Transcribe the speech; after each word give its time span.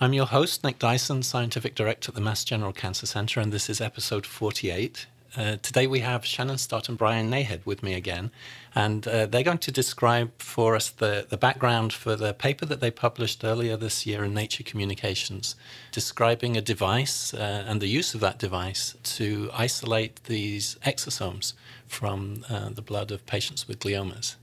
I'm 0.00 0.12
your 0.12 0.26
host, 0.26 0.64
Nick 0.64 0.80
Dyson, 0.80 1.22
Scientific 1.22 1.76
Director 1.76 2.10
at 2.10 2.16
the 2.16 2.20
Mass 2.20 2.42
General 2.42 2.72
Cancer 2.72 3.06
Center, 3.06 3.38
and 3.38 3.52
this 3.52 3.70
is 3.70 3.80
episode 3.80 4.26
48. 4.26 5.06
Uh, 5.36 5.56
today 5.62 5.86
we 5.86 6.00
have 6.00 6.26
Shannon 6.26 6.58
Stott 6.58 6.88
and 6.88 6.98
Brian 6.98 7.30
Nahed 7.30 7.64
with 7.64 7.80
me 7.80 7.94
again, 7.94 8.32
and 8.74 9.06
uh, 9.06 9.26
they're 9.26 9.44
going 9.44 9.58
to 9.58 9.70
describe 9.70 10.32
for 10.38 10.74
us 10.74 10.90
the, 10.90 11.28
the 11.30 11.36
background 11.36 11.92
for 11.92 12.16
the 12.16 12.34
paper 12.34 12.66
that 12.66 12.80
they 12.80 12.90
published 12.90 13.44
earlier 13.44 13.76
this 13.76 14.04
year 14.04 14.24
in 14.24 14.34
Nature 14.34 14.64
Communications, 14.64 15.54
describing 15.92 16.56
a 16.56 16.60
device 16.60 17.32
uh, 17.32 17.64
and 17.64 17.80
the 17.80 17.86
use 17.86 18.14
of 18.14 18.20
that 18.20 18.40
device 18.40 18.96
to 19.04 19.48
isolate 19.54 20.24
these 20.24 20.74
exosomes 20.84 21.52
from 21.86 22.44
uh, 22.50 22.68
the 22.70 22.82
blood 22.82 23.12
of 23.12 23.24
patients 23.26 23.68
with 23.68 23.78
gliomas. 23.78 24.34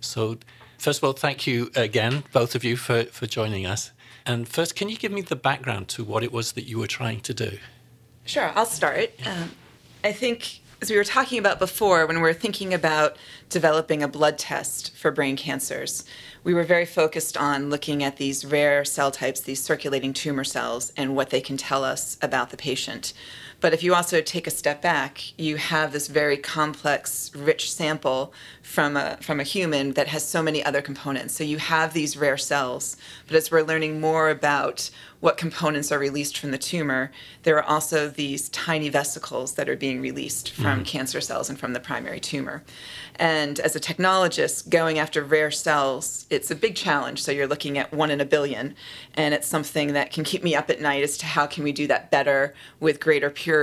So, 0.00 0.38
first 0.78 0.98
of 0.98 1.04
all, 1.04 1.12
thank 1.12 1.46
you 1.46 1.70
again, 1.76 2.24
both 2.32 2.56
of 2.56 2.64
you, 2.64 2.76
for, 2.76 3.04
for 3.04 3.26
joining 3.26 3.66
us. 3.66 3.92
And 4.26 4.48
first, 4.48 4.74
can 4.74 4.88
you 4.88 4.96
give 4.96 5.12
me 5.12 5.22
the 5.22 5.36
background 5.36 5.86
to 5.88 6.04
what 6.04 6.24
it 6.24 6.32
was 6.32 6.52
that 6.52 6.64
you 6.64 6.78
were 6.78 6.88
trying 6.88 7.20
to 7.20 7.32
do? 7.32 7.58
Sure, 8.24 8.50
I'll 8.56 8.66
start. 8.66 9.12
Um, 9.24 9.52
I 10.02 10.10
think, 10.10 10.60
as 10.82 10.90
we 10.90 10.96
were 10.96 11.04
talking 11.04 11.38
about 11.38 11.60
before, 11.60 12.06
when 12.06 12.16
we 12.16 12.22
were 12.22 12.34
thinking 12.34 12.74
about 12.74 13.16
developing 13.48 14.02
a 14.02 14.08
blood 14.08 14.36
test 14.36 14.96
for 14.96 15.12
brain 15.12 15.36
cancers, 15.36 16.04
we 16.42 16.54
were 16.54 16.64
very 16.64 16.86
focused 16.86 17.36
on 17.36 17.70
looking 17.70 18.02
at 18.02 18.16
these 18.16 18.44
rare 18.44 18.84
cell 18.84 19.12
types, 19.12 19.40
these 19.40 19.62
circulating 19.62 20.12
tumor 20.12 20.44
cells, 20.44 20.92
and 20.96 21.14
what 21.14 21.30
they 21.30 21.40
can 21.40 21.56
tell 21.56 21.84
us 21.84 22.18
about 22.20 22.50
the 22.50 22.56
patient. 22.56 23.12
But 23.60 23.72
if 23.72 23.82
you 23.82 23.94
also 23.94 24.20
take 24.20 24.46
a 24.46 24.50
step 24.50 24.82
back, 24.82 25.32
you 25.38 25.56
have 25.56 25.92
this 25.92 26.08
very 26.08 26.36
complex, 26.36 27.30
rich 27.34 27.72
sample 27.72 28.32
from 28.62 28.96
a, 28.96 29.16
from 29.20 29.40
a 29.40 29.44
human 29.44 29.92
that 29.92 30.08
has 30.08 30.26
so 30.26 30.42
many 30.42 30.62
other 30.62 30.82
components. 30.82 31.34
So 31.34 31.44
you 31.44 31.58
have 31.58 31.92
these 31.92 32.16
rare 32.16 32.36
cells, 32.36 32.96
but 33.26 33.36
as 33.36 33.50
we're 33.50 33.62
learning 33.62 34.00
more 34.00 34.28
about 34.28 34.90
what 35.20 35.38
components 35.38 35.90
are 35.90 35.98
released 35.98 36.36
from 36.36 36.50
the 36.50 36.58
tumor, 36.58 37.10
there 37.42 37.56
are 37.56 37.64
also 37.64 38.08
these 38.08 38.50
tiny 38.50 38.90
vesicles 38.90 39.54
that 39.54 39.68
are 39.68 39.76
being 39.76 40.00
released 40.00 40.50
from 40.50 40.82
mm. 40.82 40.86
cancer 40.86 41.22
cells 41.22 41.48
and 41.48 41.58
from 41.58 41.72
the 41.72 41.80
primary 41.80 42.20
tumor. 42.20 42.62
And 43.18 43.58
as 43.60 43.74
a 43.74 43.80
technologist, 43.80 44.68
going 44.68 44.98
after 44.98 45.24
rare 45.24 45.50
cells, 45.50 46.26
it's 46.28 46.50
a 46.50 46.54
big 46.54 46.76
challenge. 46.76 47.22
So 47.22 47.32
you're 47.32 47.46
looking 47.46 47.78
at 47.78 47.92
one 47.94 48.10
in 48.10 48.20
a 48.20 48.26
billion, 48.26 48.76
and 49.14 49.32
it's 49.32 49.48
something 49.48 49.94
that 49.94 50.12
can 50.12 50.22
keep 50.22 50.44
me 50.44 50.54
up 50.54 50.68
at 50.68 50.82
night 50.82 51.02
as 51.02 51.16
to 51.18 51.26
how 51.26 51.46
can 51.46 51.64
we 51.64 51.72
do 51.72 51.86
that 51.86 52.10
better 52.10 52.54
with 52.78 53.00
greater 53.00 53.30
purity. 53.30 53.55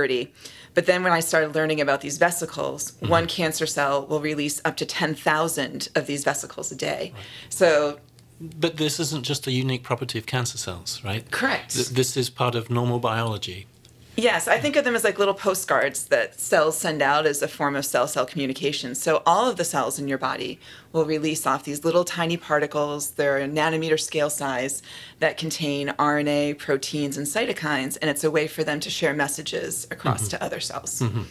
But 0.74 0.86
then 0.86 1.02
when 1.04 1.12
I 1.12 1.20
started 1.20 1.54
learning 1.54 1.80
about 1.80 2.00
these 2.00 2.18
vesicles, 2.18 2.92
mm-hmm. 2.92 3.08
one 3.08 3.26
cancer 3.26 3.66
cell 3.66 4.06
will 4.06 4.20
release 4.20 4.60
up 4.64 4.76
to 4.78 4.86
10,000 4.86 5.88
of 5.94 6.06
these 6.06 6.24
vesicles 6.24 6.72
a 6.72 6.76
day. 6.76 7.12
Right. 7.14 7.24
So 7.48 7.98
but 8.40 8.76
this 8.76 8.98
isn't 8.98 9.24
just 9.24 9.46
a 9.46 9.52
unique 9.52 9.84
property 9.84 10.18
of 10.18 10.26
cancer 10.26 10.58
cells, 10.58 11.02
right? 11.04 11.30
Correct. 11.30 11.74
Th- 11.74 11.88
this 11.88 12.16
is 12.16 12.30
part 12.30 12.54
of 12.54 12.68
normal 12.68 12.98
biology. 12.98 13.66
Yes, 14.16 14.46
I 14.46 14.60
think 14.60 14.76
of 14.76 14.84
them 14.84 14.94
as 14.94 15.02
like 15.02 15.18
little 15.18 15.34
postcards 15.34 16.04
that 16.06 16.38
cells 16.38 16.78
send 16.78 17.02
out 17.02 17.26
as 17.26 17.42
a 17.42 17.48
form 17.48 17.74
of 17.74 17.84
cell 17.84 18.06
cell 18.06 18.24
communication. 18.24 18.94
So 18.94 19.22
all 19.26 19.50
of 19.50 19.56
the 19.56 19.64
cells 19.64 19.98
in 19.98 20.06
your 20.06 20.18
body 20.18 20.60
will 20.92 21.04
release 21.04 21.46
off 21.46 21.64
these 21.64 21.84
little 21.84 22.04
tiny 22.04 22.36
particles. 22.36 23.12
They're 23.12 23.38
a 23.38 23.48
nanometer 23.48 23.98
scale 23.98 24.30
size 24.30 24.82
that 25.18 25.36
contain 25.36 25.88
RNA, 25.98 26.58
proteins, 26.58 27.16
and 27.16 27.26
cytokines, 27.26 27.98
and 28.00 28.08
it's 28.08 28.22
a 28.22 28.30
way 28.30 28.46
for 28.46 28.62
them 28.62 28.78
to 28.80 28.90
share 28.90 29.14
messages 29.14 29.86
across 29.90 30.22
mm-hmm. 30.22 30.30
to 30.30 30.44
other 30.44 30.60
cells. 30.60 31.00
Mm-hmm. 31.00 31.22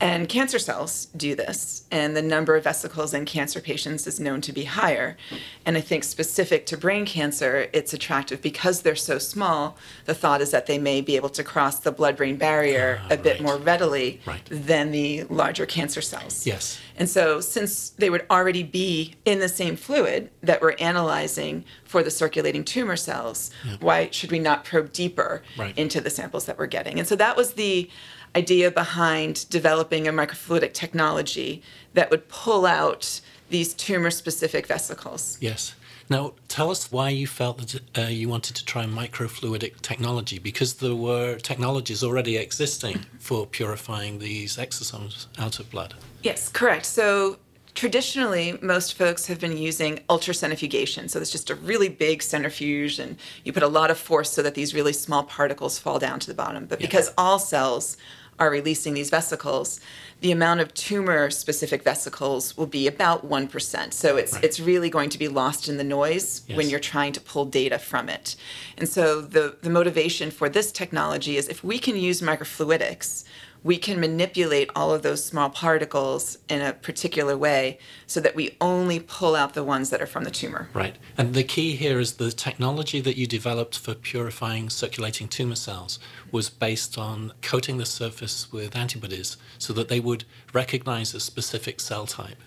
And 0.00 0.30
cancer 0.30 0.58
cells 0.58 1.08
do 1.14 1.34
this, 1.34 1.84
and 1.90 2.16
the 2.16 2.22
number 2.22 2.56
of 2.56 2.64
vesicles 2.64 3.12
in 3.12 3.26
cancer 3.26 3.60
patients 3.60 4.06
is 4.06 4.18
known 4.18 4.40
to 4.40 4.52
be 4.52 4.64
higher. 4.64 5.18
And 5.66 5.76
I 5.76 5.82
think 5.82 6.04
specific 6.04 6.64
to 6.66 6.78
brain 6.78 7.04
cancer, 7.04 7.68
it's 7.74 7.92
attractive 7.92 8.40
because 8.40 8.80
they're 8.80 8.96
so 8.96 9.18
small. 9.18 9.76
The 10.06 10.14
thought 10.14 10.40
is 10.40 10.52
that 10.52 10.64
they 10.64 10.78
may 10.78 11.02
be 11.02 11.16
able 11.16 11.28
to 11.28 11.44
cross 11.44 11.80
the 11.80 11.92
blood 11.92 12.16
brain 12.16 12.36
barrier 12.36 13.02
uh, 13.10 13.14
a 13.14 13.16
bit 13.18 13.34
right. 13.34 13.42
more 13.42 13.58
readily 13.58 14.22
right. 14.24 14.40
than 14.50 14.90
the 14.90 15.24
larger 15.24 15.66
cancer 15.66 16.00
cells. 16.00 16.46
Yes. 16.46 16.80
And 16.96 17.08
so, 17.08 17.40
since 17.40 17.90
they 17.90 18.08
would 18.08 18.24
already 18.30 18.62
be 18.62 19.16
in 19.26 19.38
the 19.38 19.48
same 19.48 19.76
fluid 19.76 20.30
that 20.42 20.62
we're 20.62 20.76
analyzing 20.78 21.64
for 21.84 22.02
the 22.02 22.10
circulating 22.10 22.64
tumor 22.64 22.96
cells, 22.96 23.50
yeah. 23.66 23.76
why 23.80 24.08
should 24.10 24.30
we 24.30 24.38
not 24.38 24.64
probe 24.64 24.92
deeper 24.92 25.42
right. 25.58 25.76
into 25.76 26.00
the 26.00 26.10
samples 26.10 26.46
that 26.46 26.58
we're 26.58 26.66
getting? 26.66 26.98
And 26.98 27.06
so, 27.06 27.16
that 27.16 27.36
was 27.36 27.54
the 27.54 27.90
idea 28.36 28.70
behind 28.70 29.48
developing 29.50 30.06
a 30.06 30.12
microfluidic 30.12 30.72
technology 30.72 31.62
that 31.94 32.10
would 32.10 32.28
pull 32.28 32.66
out 32.66 33.20
these 33.48 33.74
tumor 33.74 34.10
specific 34.10 34.66
vesicles. 34.66 35.36
Yes. 35.40 35.74
Now, 36.08 36.32
tell 36.48 36.70
us 36.72 36.90
why 36.90 37.10
you 37.10 37.28
felt 37.28 37.58
that 37.58 37.98
uh, 37.98 38.02
you 38.08 38.28
wanted 38.28 38.56
to 38.56 38.64
try 38.64 38.84
microfluidic 38.84 39.80
technology 39.80 40.40
because 40.40 40.74
there 40.74 40.96
were 40.96 41.36
technologies 41.36 42.02
already 42.02 42.36
existing 42.36 43.06
for 43.20 43.46
purifying 43.46 44.18
these 44.18 44.56
exosomes 44.56 45.26
out 45.38 45.60
of 45.60 45.70
blood. 45.70 45.94
Yes, 46.22 46.48
correct. 46.48 46.86
So, 46.86 47.38
traditionally, 47.74 48.58
most 48.62 48.94
folks 48.94 49.26
have 49.26 49.40
been 49.40 49.56
using 49.56 50.00
ultracentrifugation. 50.08 51.10
So, 51.10 51.20
it's 51.20 51.30
just 51.30 51.50
a 51.50 51.54
really 51.54 51.88
big 51.88 52.22
centrifuge, 52.22 52.98
and 52.98 53.16
you 53.44 53.52
put 53.52 53.62
a 53.62 53.68
lot 53.68 53.90
of 53.90 53.98
force 53.98 54.30
so 54.30 54.42
that 54.42 54.54
these 54.54 54.74
really 54.74 54.92
small 54.92 55.24
particles 55.24 55.78
fall 55.78 55.98
down 55.98 56.20
to 56.20 56.26
the 56.26 56.34
bottom. 56.34 56.66
But 56.66 56.78
because 56.78 57.10
all 57.16 57.38
cells 57.38 57.96
are 58.40 58.50
releasing 58.50 58.94
these 58.94 59.10
vesicles, 59.10 59.80
the 60.20 60.32
amount 60.32 60.60
of 60.60 60.72
tumor 60.74 61.30
specific 61.30 61.82
vesicles 61.82 62.56
will 62.56 62.66
be 62.66 62.86
about 62.86 63.28
1%. 63.28 63.92
So 63.92 64.16
it's 64.16 64.32
right. 64.32 64.44
it's 64.44 64.58
really 64.58 64.90
going 64.90 65.10
to 65.10 65.18
be 65.18 65.28
lost 65.28 65.68
in 65.68 65.76
the 65.76 65.84
noise 65.84 66.42
yes. 66.46 66.56
when 66.56 66.68
you're 66.68 66.80
trying 66.80 67.12
to 67.12 67.20
pull 67.20 67.44
data 67.44 67.78
from 67.78 68.08
it. 68.08 68.36
And 68.78 68.88
so 68.88 69.20
the 69.20 69.56
the 69.60 69.70
motivation 69.70 70.30
for 70.30 70.48
this 70.48 70.72
technology 70.72 71.36
is 71.36 71.48
if 71.48 71.62
we 71.62 71.78
can 71.78 71.96
use 71.96 72.22
microfluidics 72.22 73.24
we 73.62 73.76
can 73.76 74.00
manipulate 74.00 74.70
all 74.74 74.92
of 74.92 75.02
those 75.02 75.22
small 75.22 75.50
particles 75.50 76.38
in 76.48 76.62
a 76.62 76.72
particular 76.72 77.36
way 77.36 77.78
so 78.06 78.20
that 78.20 78.34
we 78.34 78.56
only 78.60 79.00
pull 79.00 79.36
out 79.36 79.54
the 79.54 79.64
ones 79.64 79.90
that 79.90 80.00
are 80.00 80.06
from 80.06 80.24
the 80.24 80.30
tumor. 80.30 80.68
Right. 80.72 80.96
And 81.18 81.34
the 81.34 81.44
key 81.44 81.76
here 81.76 82.00
is 82.00 82.14
the 82.14 82.32
technology 82.32 83.00
that 83.00 83.16
you 83.16 83.26
developed 83.26 83.78
for 83.78 83.94
purifying 83.94 84.70
circulating 84.70 85.28
tumor 85.28 85.56
cells 85.56 85.98
was 86.32 86.48
based 86.48 86.96
on 86.96 87.32
coating 87.42 87.76
the 87.76 87.86
surface 87.86 88.50
with 88.50 88.74
antibodies 88.74 89.36
so 89.58 89.72
that 89.74 89.88
they 89.88 90.00
would 90.00 90.24
recognize 90.52 91.14
a 91.14 91.20
specific 91.20 91.80
cell 91.80 92.06
type. 92.06 92.38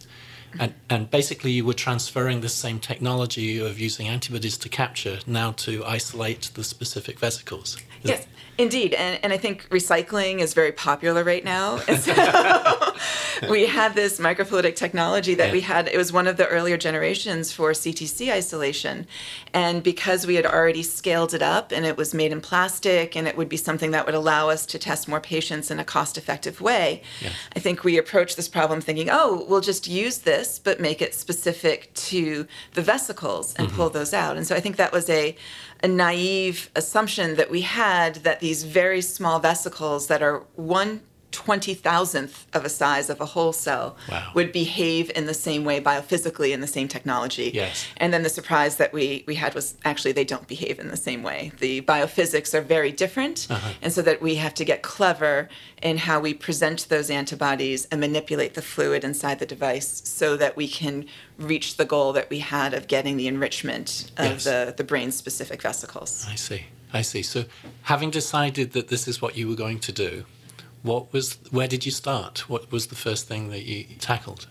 And, 0.60 0.74
and 0.90 1.10
basically, 1.10 1.52
you 1.52 1.66
were 1.66 1.74
transferring 1.74 2.42
the 2.42 2.50
same 2.50 2.80
technology 2.80 3.60
of 3.60 3.80
using 3.80 4.08
antibodies 4.08 4.58
to 4.60 4.70
capture 4.70 5.20
now 5.26 5.52
to 5.54 5.84
isolate 5.86 6.52
the 6.54 6.64
specific 6.64 7.20
vesicles. 7.20 7.78
Is 8.04 8.10
yes, 8.10 8.28
indeed. 8.58 8.94
And, 8.94 9.20
and 9.24 9.34
I 9.34 9.38
think 9.38 9.68
recycling 9.70 10.40
is 10.40 10.54
very 10.54 10.72
popular 10.72 11.24
right 11.24 11.44
now. 11.44 11.80
And 11.88 12.00
so 12.00 12.94
we 13.50 13.66
had 13.66 13.94
this 13.94 14.20
microfluidic 14.20 14.76
technology 14.76 15.36
that 15.36 15.48
yeah. 15.48 15.54
we 15.54 15.62
had, 15.62 15.88
it 15.88 15.98
was 15.98 16.12
one 16.12 16.28
of 16.28 16.38
the 16.38 16.48
earlier 16.48 16.78
generations 16.78 17.52
for 17.52 17.72
CTC 17.72 18.32
isolation. 18.32 19.06
And 19.54 19.84
because 19.84 20.26
we 20.26 20.36
had 20.36 20.46
already 20.46 20.84
scaled 20.84 21.34
it 21.34 21.42
up 21.42 21.72
and 21.72 21.86
it 21.86 21.98
was 21.98 22.14
made 22.14 22.32
in 22.32 22.42
plastic 22.42 23.16
and 23.16 23.28
it 23.28 23.38
would 23.38 23.50
be 23.50 23.58
something 23.58 23.92
that 23.92 24.06
would 24.06 24.16
allow 24.16 24.50
us 24.50 24.66
to 24.68 24.80
test 24.80 25.08
more 25.08 25.20
patients 25.20 25.70
in 25.70 25.80
a 25.80 25.84
cost 25.84 26.18
effective 26.18 26.62
way, 26.62 27.04
yeah. 27.22 27.30
I 27.56 27.60
think 27.60 27.84
we 27.84 27.98
approached 27.98 28.36
this 28.36 28.48
problem 28.48 28.82
thinking, 28.82 29.10
oh, 29.12 29.46
we'll 29.48 29.62
just 29.62 29.88
use 29.88 30.20
this 30.20 30.43
this, 30.44 30.60
but 30.60 30.80
make 30.80 31.02
it 31.02 31.14
specific 31.16 31.94
to 31.94 32.46
the 32.74 32.82
vesicles 32.82 33.54
and 33.56 33.68
mm-hmm. 33.68 33.78
pull 33.78 33.90
those 33.90 34.14
out. 34.14 34.36
And 34.36 34.46
so 34.46 34.56
I 34.56 34.60
think 34.60 34.76
that 34.76 34.92
was 34.92 35.10
a, 35.10 35.36
a 35.82 35.88
naive 35.88 36.70
assumption 36.76 37.36
that 37.38 37.50
we 37.50 37.62
had 37.62 38.16
that 38.28 38.42
these 38.42 38.64
very 38.64 39.02
small 39.02 39.40
vesicles 39.40 40.08
that 40.08 40.22
are 40.22 40.44
one 40.56 41.02
twenty 41.34 41.74
thousandth 41.74 42.48
of 42.54 42.64
a 42.64 42.70
size 42.70 43.10
of 43.10 43.20
a 43.20 43.26
whole 43.26 43.52
cell 43.52 43.98
wow. 44.10 44.32
would 44.36 44.52
behave 44.54 45.12
in 45.16 45.26
the 45.26 45.34
same 45.34 45.66
way 45.66 45.82
biophysically 45.82 46.52
in 46.54 46.62
the 46.62 46.68
same 46.68 46.88
technology. 46.88 47.52
Yes. 47.54 47.86
And 47.98 48.14
then 48.14 48.24
the 48.24 48.30
surprise 48.30 48.78
that 48.78 48.94
we, 48.94 49.26
we 49.28 49.36
had 49.36 49.54
was 49.54 49.76
actually 49.84 50.14
they 50.14 50.24
don't 50.24 50.48
behave 50.48 50.80
in 50.80 50.88
the 50.88 50.98
same 50.98 51.24
way. 51.24 51.52
The 51.60 51.82
biophysics 51.82 52.54
are 52.54 52.62
very 52.62 52.92
different, 52.92 53.48
uh-huh. 53.50 53.74
and 53.82 53.92
so 53.92 54.02
that 54.04 54.22
we 54.22 54.36
have 54.36 54.54
to 54.54 54.64
get 54.64 54.82
clever 54.82 55.50
in 55.82 55.98
how 55.98 56.20
we 56.20 56.34
present 56.34 56.88
those 56.90 57.10
antibodies 57.10 57.86
and 57.92 58.00
manipulate 58.00 58.54
the 58.54 58.62
fluid 58.62 59.04
inside 59.04 59.40
the 59.40 59.46
device 59.46 60.02
so 60.06 60.38
that 60.38 60.56
we 60.56 60.68
can 60.68 61.06
reach 61.38 61.78
the 61.78 61.86
goal 61.86 62.14
that 62.14 62.30
we 62.30 62.40
had 62.40 62.74
of 62.74 62.88
getting 62.88 63.18
the 63.18 63.28
enrichment 63.28 64.12
of 64.18 64.26
yes. 64.26 64.44
the, 64.44 64.74
the 64.78 64.84
brain 64.84 65.12
specific 65.12 65.62
vesicles. 65.62 66.26
I 66.30 66.36
see. 66.36 66.66
I 66.94 67.02
see. 67.02 67.24
So, 67.24 67.46
having 67.84 68.12
decided 68.12 68.74
that 68.74 68.88
this 68.90 69.08
is 69.08 69.20
what 69.22 69.36
you 69.36 69.48
were 69.48 69.56
going 69.56 69.80
to 69.80 69.92
do, 69.92 70.26
what 70.84 71.12
was 71.12 71.40
where 71.50 71.68
did 71.68 71.86
you 71.86 71.92
start? 71.92 72.50
What 72.50 72.72
was 72.72 72.88
the 72.88 72.96
first 72.96 73.28
thing 73.28 73.50
that 73.50 73.64
you 73.64 73.86
tackled? 74.00 74.48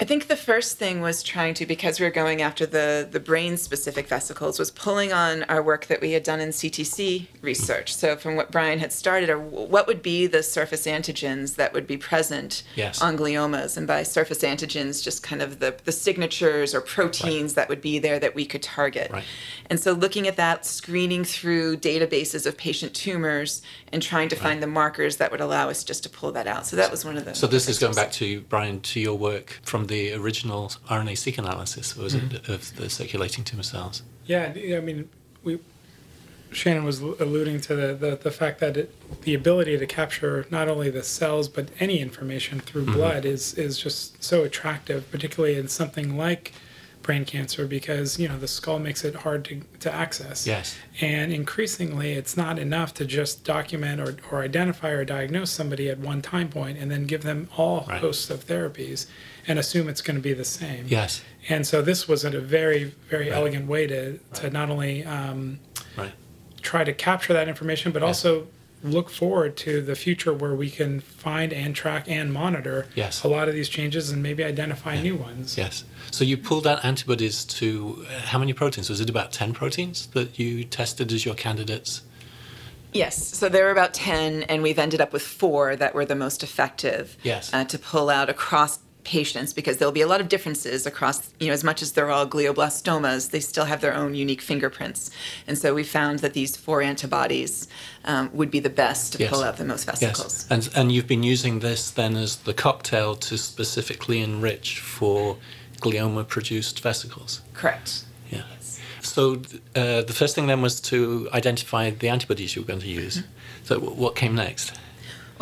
I 0.00 0.04
think 0.04 0.26
the 0.26 0.36
first 0.36 0.78
thing 0.78 1.00
was 1.00 1.22
trying 1.22 1.54
to, 1.54 1.66
because 1.66 2.00
we 2.00 2.06
were 2.06 2.10
going 2.10 2.40
after 2.42 2.64
the, 2.66 3.06
the 3.08 3.20
brain 3.20 3.56
specific 3.56 4.08
vesicles, 4.08 4.58
was 4.58 4.70
pulling 4.70 5.12
on 5.12 5.44
our 5.44 5.62
work 5.62 5.86
that 5.86 6.00
we 6.00 6.12
had 6.12 6.22
done 6.22 6.40
in 6.40 6.48
CTC 6.48 7.26
research. 7.42 7.94
So, 7.94 8.16
from 8.16 8.34
what 8.34 8.50
Brian 8.50 8.78
had 8.78 8.90
started, 8.92 9.28
or 9.28 9.38
what 9.38 9.86
would 9.86 10.02
be 10.02 10.26
the 10.26 10.42
surface 10.42 10.86
antigens 10.86 11.56
that 11.56 11.72
would 11.72 11.86
be 11.86 11.98
present 11.98 12.64
Yes. 12.74 13.00
on 13.02 13.16
gliomas? 13.18 13.76
And 13.76 13.86
by 13.86 14.02
surface 14.02 14.38
antigens, 14.42 15.04
just 15.04 15.22
kind 15.22 15.42
of 15.42 15.60
the, 15.60 15.76
the 15.84 15.92
signatures 15.92 16.74
or 16.74 16.80
proteins 16.80 17.54
that 17.54 17.68
would 17.68 17.82
be 17.82 17.98
there 17.98 18.18
that 18.18 18.34
we 18.34 18.46
could 18.46 18.62
target. 18.62 19.10
Right. 19.12 19.24
And 19.70 19.78
so, 19.78 19.92
looking 19.92 20.26
at 20.26 20.36
that, 20.36 20.64
screening 20.64 21.22
through 21.22 21.76
databases 21.76 22.46
of 22.46 22.56
patient 22.56 22.94
tumors 22.94 23.62
and 23.92 24.02
trying 24.02 24.30
to 24.30 24.36
find 24.36 24.62
the 24.62 24.66
markers 24.66 25.18
that 25.18 25.30
would 25.30 25.42
allow 25.42 25.68
us 25.68 25.84
just 25.84 26.02
to 26.04 26.08
pull 26.08 26.32
that 26.32 26.46
out. 26.46 26.66
So, 26.66 26.76
that 26.76 26.90
was 26.90 27.04
one 27.04 27.18
of 27.18 27.24
the. 27.26 27.34
So 27.34 27.46
this 27.46 27.68
is 27.68 27.78
going 27.78 27.94
back 27.94 28.10
to 28.12 28.40
Brian 28.42 28.80
to 28.80 28.98
your 28.98 29.16
work 29.16 29.60
from 29.62 29.81
the 29.86 30.12
original 30.14 30.68
RNA-seq 30.88 31.38
analysis, 31.38 31.96
was 31.96 32.14
Mm-hmm. 32.14 32.36
it, 32.36 32.48
of 32.48 32.76
the 32.76 32.88
circulating 32.90 33.44
tumor 33.44 33.62
cells? 33.62 34.02
Yeah, 34.26 34.52
I 34.76 34.80
mean, 34.80 35.08
we 35.42 35.58
Shannon 36.52 36.84
was 36.84 37.00
alluding 37.00 37.62
to 37.62 37.74
the, 37.74 37.94
the, 37.94 38.16
the 38.16 38.30
fact 38.30 38.60
that 38.60 38.76
it, 38.76 39.22
the 39.22 39.32
ability 39.34 39.78
to 39.78 39.86
capture 39.86 40.46
not 40.50 40.68
only 40.68 40.90
the 40.90 41.02
cells 41.02 41.48
but 41.48 41.70
any 41.80 41.98
information 42.00 42.60
through 42.60 42.84
blood 42.84 43.24
is 43.24 43.54
is 43.54 43.78
just 43.78 44.22
so 44.22 44.44
attractive, 44.44 45.10
particularly 45.10 45.56
in 45.56 45.68
something 45.68 46.16
like 46.18 46.52
brain 47.02 47.24
cancer, 47.24 47.66
because 47.66 48.18
you 48.18 48.28
know 48.28 48.38
the 48.38 48.48
skull 48.48 48.78
makes 48.78 49.04
it 49.04 49.14
hard 49.14 49.44
to, 49.46 49.60
to 49.80 49.92
access. 49.92 50.46
Yes. 50.46 50.76
And 51.00 51.32
increasingly, 51.32 52.12
it's 52.12 52.36
not 52.36 52.58
enough 52.58 52.94
to 52.94 53.04
just 53.04 53.44
document 53.44 54.00
or, 54.00 54.16
or 54.30 54.42
identify 54.42 54.90
or 54.90 55.04
diagnose 55.04 55.50
somebody 55.50 55.88
at 55.90 55.98
one 55.98 56.22
time 56.22 56.48
point 56.48 56.78
and 56.78 56.90
then 56.90 57.06
give 57.06 57.22
them 57.22 57.48
all 57.56 57.84
Right. 57.88 58.00
hosts 58.00 58.30
of 58.30 58.46
therapies 58.46 59.06
and 59.46 59.58
assume 59.58 59.88
it's 59.88 60.00
going 60.02 60.16
to 60.16 60.22
be 60.22 60.32
the 60.32 60.44
same. 60.44 60.86
Yes. 60.88 61.22
And 61.48 61.66
so 61.66 61.82
this 61.82 62.06
was 62.06 62.24
a 62.24 62.30
very, 62.40 62.94
very 63.10 63.28
Right. 63.28 63.36
elegant 63.36 63.66
way 63.66 63.86
to, 63.88 64.18
to 64.34 64.50
not 64.50 64.70
only 64.70 65.04
um, 65.04 65.58
Right. 65.96 66.12
try 66.62 66.84
to 66.84 66.92
capture 66.92 67.32
that 67.32 67.48
information, 67.48 67.90
but 67.92 68.02
also 68.02 68.46
look 68.82 69.10
forward 69.10 69.56
to 69.58 69.80
the 69.80 69.94
future 69.94 70.32
where 70.32 70.54
we 70.54 70.68
can 70.70 71.00
find 71.00 71.52
and 71.52 71.74
track 71.74 72.04
and 72.08 72.32
monitor 72.32 72.86
Yes. 72.94 73.22
a 73.22 73.28
lot 73.28 73.48
of 73.48 73.54
these 73.54 73.68
changes 73.68 74.10
and 74.10 74.22
maybe 74.22 74.42
identify 74.44 75.00
new 75.00 75.16
ones. 75.16 75.56
Yes. 75.56 75.84
So 76.10 76.24
you 76.24 76.36
pulled 76.36 76.66
out 76.66 76.84
antibodies 76.84 77.44
to 77.44 78.04
uh, 78.08 78.20
how 78.20 78.38
many 78.38 78.52
proteins? 78.52 78.90
Was 78.90 79.00
it 79.00 79.08
about 79.08 79.32
10 79.32 79.52
proteins 79.52 80.06
that 80.08 80.38
you 80.38 80.64
tested 80.64 81.12
as 81.12 81.24
your 81.24 81.34
candidates? 81.34 82.02
Yes, 82.92 83.16
so 83.26 83.48
there 83.48 83.64
were 83.64 83.70
about 83.70 83.94
10, 83.94 84.42
and 84.44 84.62
we've 84.62 84.78
ended 84.78 85.00
up 85.00 85.14
with 85.14 85.22
four 85.22 85.76
that 85.76 85.94
were 85.94 86.04
the 86.04 86.14
most 86.14 86.42
effective 86.42 87.16
Yes. 87.22 87.50
uh, 87.54 87.64
to 87.64 87.78
pull 87.78 88.10
out 88.10 88.28
across 88.28 88.80
patients 89.04 89.52
because 89.52 89.78
there'll 89.78 89.92
be 89.92 90.00
a 90.00 90.06
lot 90.06 90.20
of 90.20 90.28
differences 90.28 90.86
across, 90.86 91.32
you 91.40 91.48
know, 91.48 91.52
as 91.52 91.64
much 91.64 91.82
as 91.82 91.92
they're 91.92 92.10
all 92.10 92.26
glioblastomas, 92.26 93.30
they 93.30 93.40
still 93.40 93.64
have 93.64 93.80
their 93.80 93.94
own 93.94 94.14
unique 94.14 94.40
fingerprints. 94.40 95.10
And 95.46 95.58
so 95.58 95.74
we 95.74 95.82
found 95.84 96.20
that 96.20 96.34
these 96.34 96.56
four 96.56 96.82
antibodies 96.82 97.66
um, 98.04 98.30
would 98.32 98.50
be 98.50 98.60
the 98.60 98.70
best 98.70 99.12
to 99.14 99.18
Yes. 99.18 99.30
pull 99.30 99.42
out 99.42 99.56
the 99.56 99.64
most 99.64 99.84
vesicles. 99.84 100.46
Yes. 100.50 100.50
And, 100.50 100.70
and 100.76 100.92
you've 100.92 101.06
been 101.08 101.22
using 101.22 101.58
this 101.60 101.90
then 101.90 102.16
as 102.16 102.36
the 102.36 102.54
cocktail 102.54 103.16
to 103.16 103.36
specifically 103.36 104.20
enrich 104.20 104.78
for 104.80 105.36
glioma 105.80 106.26
produced 106.26 106.80
vesicles. 106.80 107.42
Correct. 107.54 108.04
Yeah. 108.30 108.42
So 109.00 109.42
uh, 109.74 110.02
the 110.02 110.14
first 110.14 110.34
thing 110.36 110.46
then 110.46 110.62
was 110.62 110.80
to 110.82 111.28
identify 111.32 111.90
the 111.90 112.08
antibodies 112.08 112.54
you 112.54 112.62
were 112.62 112.68
going 112.68 112.80
to 112.80 112.88
use. 112.88 113.18
Mm-hmm. 113.18 113.28
So 113.64 113.74
w- 113.80 113.94
what 113.94 114.14
came 114.14 114.34
next? 114.36 114.72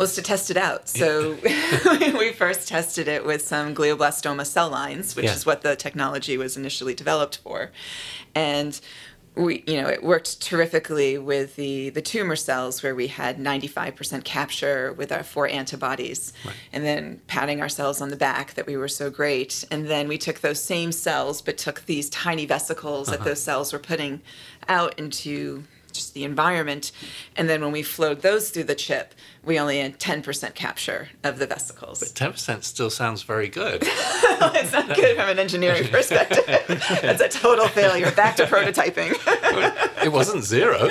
Was 0.01 0.15
to 0.15 0.21
test 0.21 0.49
it 0.51 0.57
out. 0.57 0.89
So 0.89 1.37
we 2.19 2.31
first 2.33 2.67
tested 2.67 3.07
it 3.07 3.25
with 3.25 3.41
some 3.41 3.73
glioblastoma 3.73 4.45
cell 4.45 4.69
lines, 4.69 5.15
which 5.15 5.25
Yeah. 5.25 5.33
is 5.33 5.45
what 5.45 5.61
the 5.61 5.75
technology 5.75 6.37
was 6.37 6.57
initially 6.57 6.93
developed 6.93 7.37
for. 7.37 7.71
And 8.35 8.79
we, 9.35 9.63
you 9.65 9.81
know, 9.81 9.87
it 9.87 10.03
worked 10.03 10.41
terrifically 10.41 11.17
with 11.17 11.55
the, 11.55 11.89
the 11.91 12.01
tumor 12.01 12.35
cells 12.35 12.83
where 12.83 12.93
we 12.93 13.07
had 13.07 13.37
95% 13.37 14.25
capture 14.25 14.91
with 14.91 15.09
our 15.11 15.23
four 15.23 15.47
antibodies, 15.47 16.33
and 16.73 16.83
then 16.83 17.21
patting 17.27 17.61
ourselves 17.61 18.01
on 18.01 18.09
the 18.09 18.17
back 18.17 18.55
that 18.55 18.67
we 18.67 18.75
were 18.75 18.89
so 18.89 19.09
great. 19.09 19.63
And 19.71 19.87
then 19.87 20.09
we 20.09 20.17
took 20.17 20.41
those 20.41 20.61
same 20.61 20.91
cells, 20.91 21.41
but 21.41 21.57
took 21.57 21.85
these 21.85 22.09
tiny 22.09 22.45
vesicles 22.45 23.07
that 23.07 23.21
uh-huh. 23.21 23.29
those 23.29 23.41
cells 23.41 23.71
were 23.71 23.79
putting 23.79 24.21
out 24.67 24.99
into 24.99 25.63
just 25.93 26.13
the 26.13 26.23
environment. 26.23 26.91
And 27.35 27.49
then 27.49 27.61
when 27.61 27.71
we 27.71 27.83
flowed 27.83 28.21
those 28.21 28.49
through 28.49 28.65
the 28.65 28.75
chip, 28.75 29.13
we 29.43 29.59
only 29.59 29.79
had 29.79 29.99
10% 29.99 30.53
capture 30.53 31.09
of 31.23 31.39
the 31.39 31.47
vesicles. 31.47 31.99
But 31.99 32.09
10% 32.09 32.63
still 32.63 32.89
sounds 32.89 33.23
very 33.23 33.47
good. 33.49 33.81
it's 33.85 34.71
not 34.71 34.95
good 34.95 35.17
from 35.17 35.29
an 35.29 35.39
engineering 35.39 35.87
perspective. 35.91 36.45
That's 37.01 37.21
a 37.21 37.29
total 37.29 37.67
failure. 37.67 38.11
Back 38.11 38.35
to 38.37 38.45
prototyping. 38.47 39.13
it 40.03 40.11
wasn't 40.11 40.43
zero. 40.43 40.89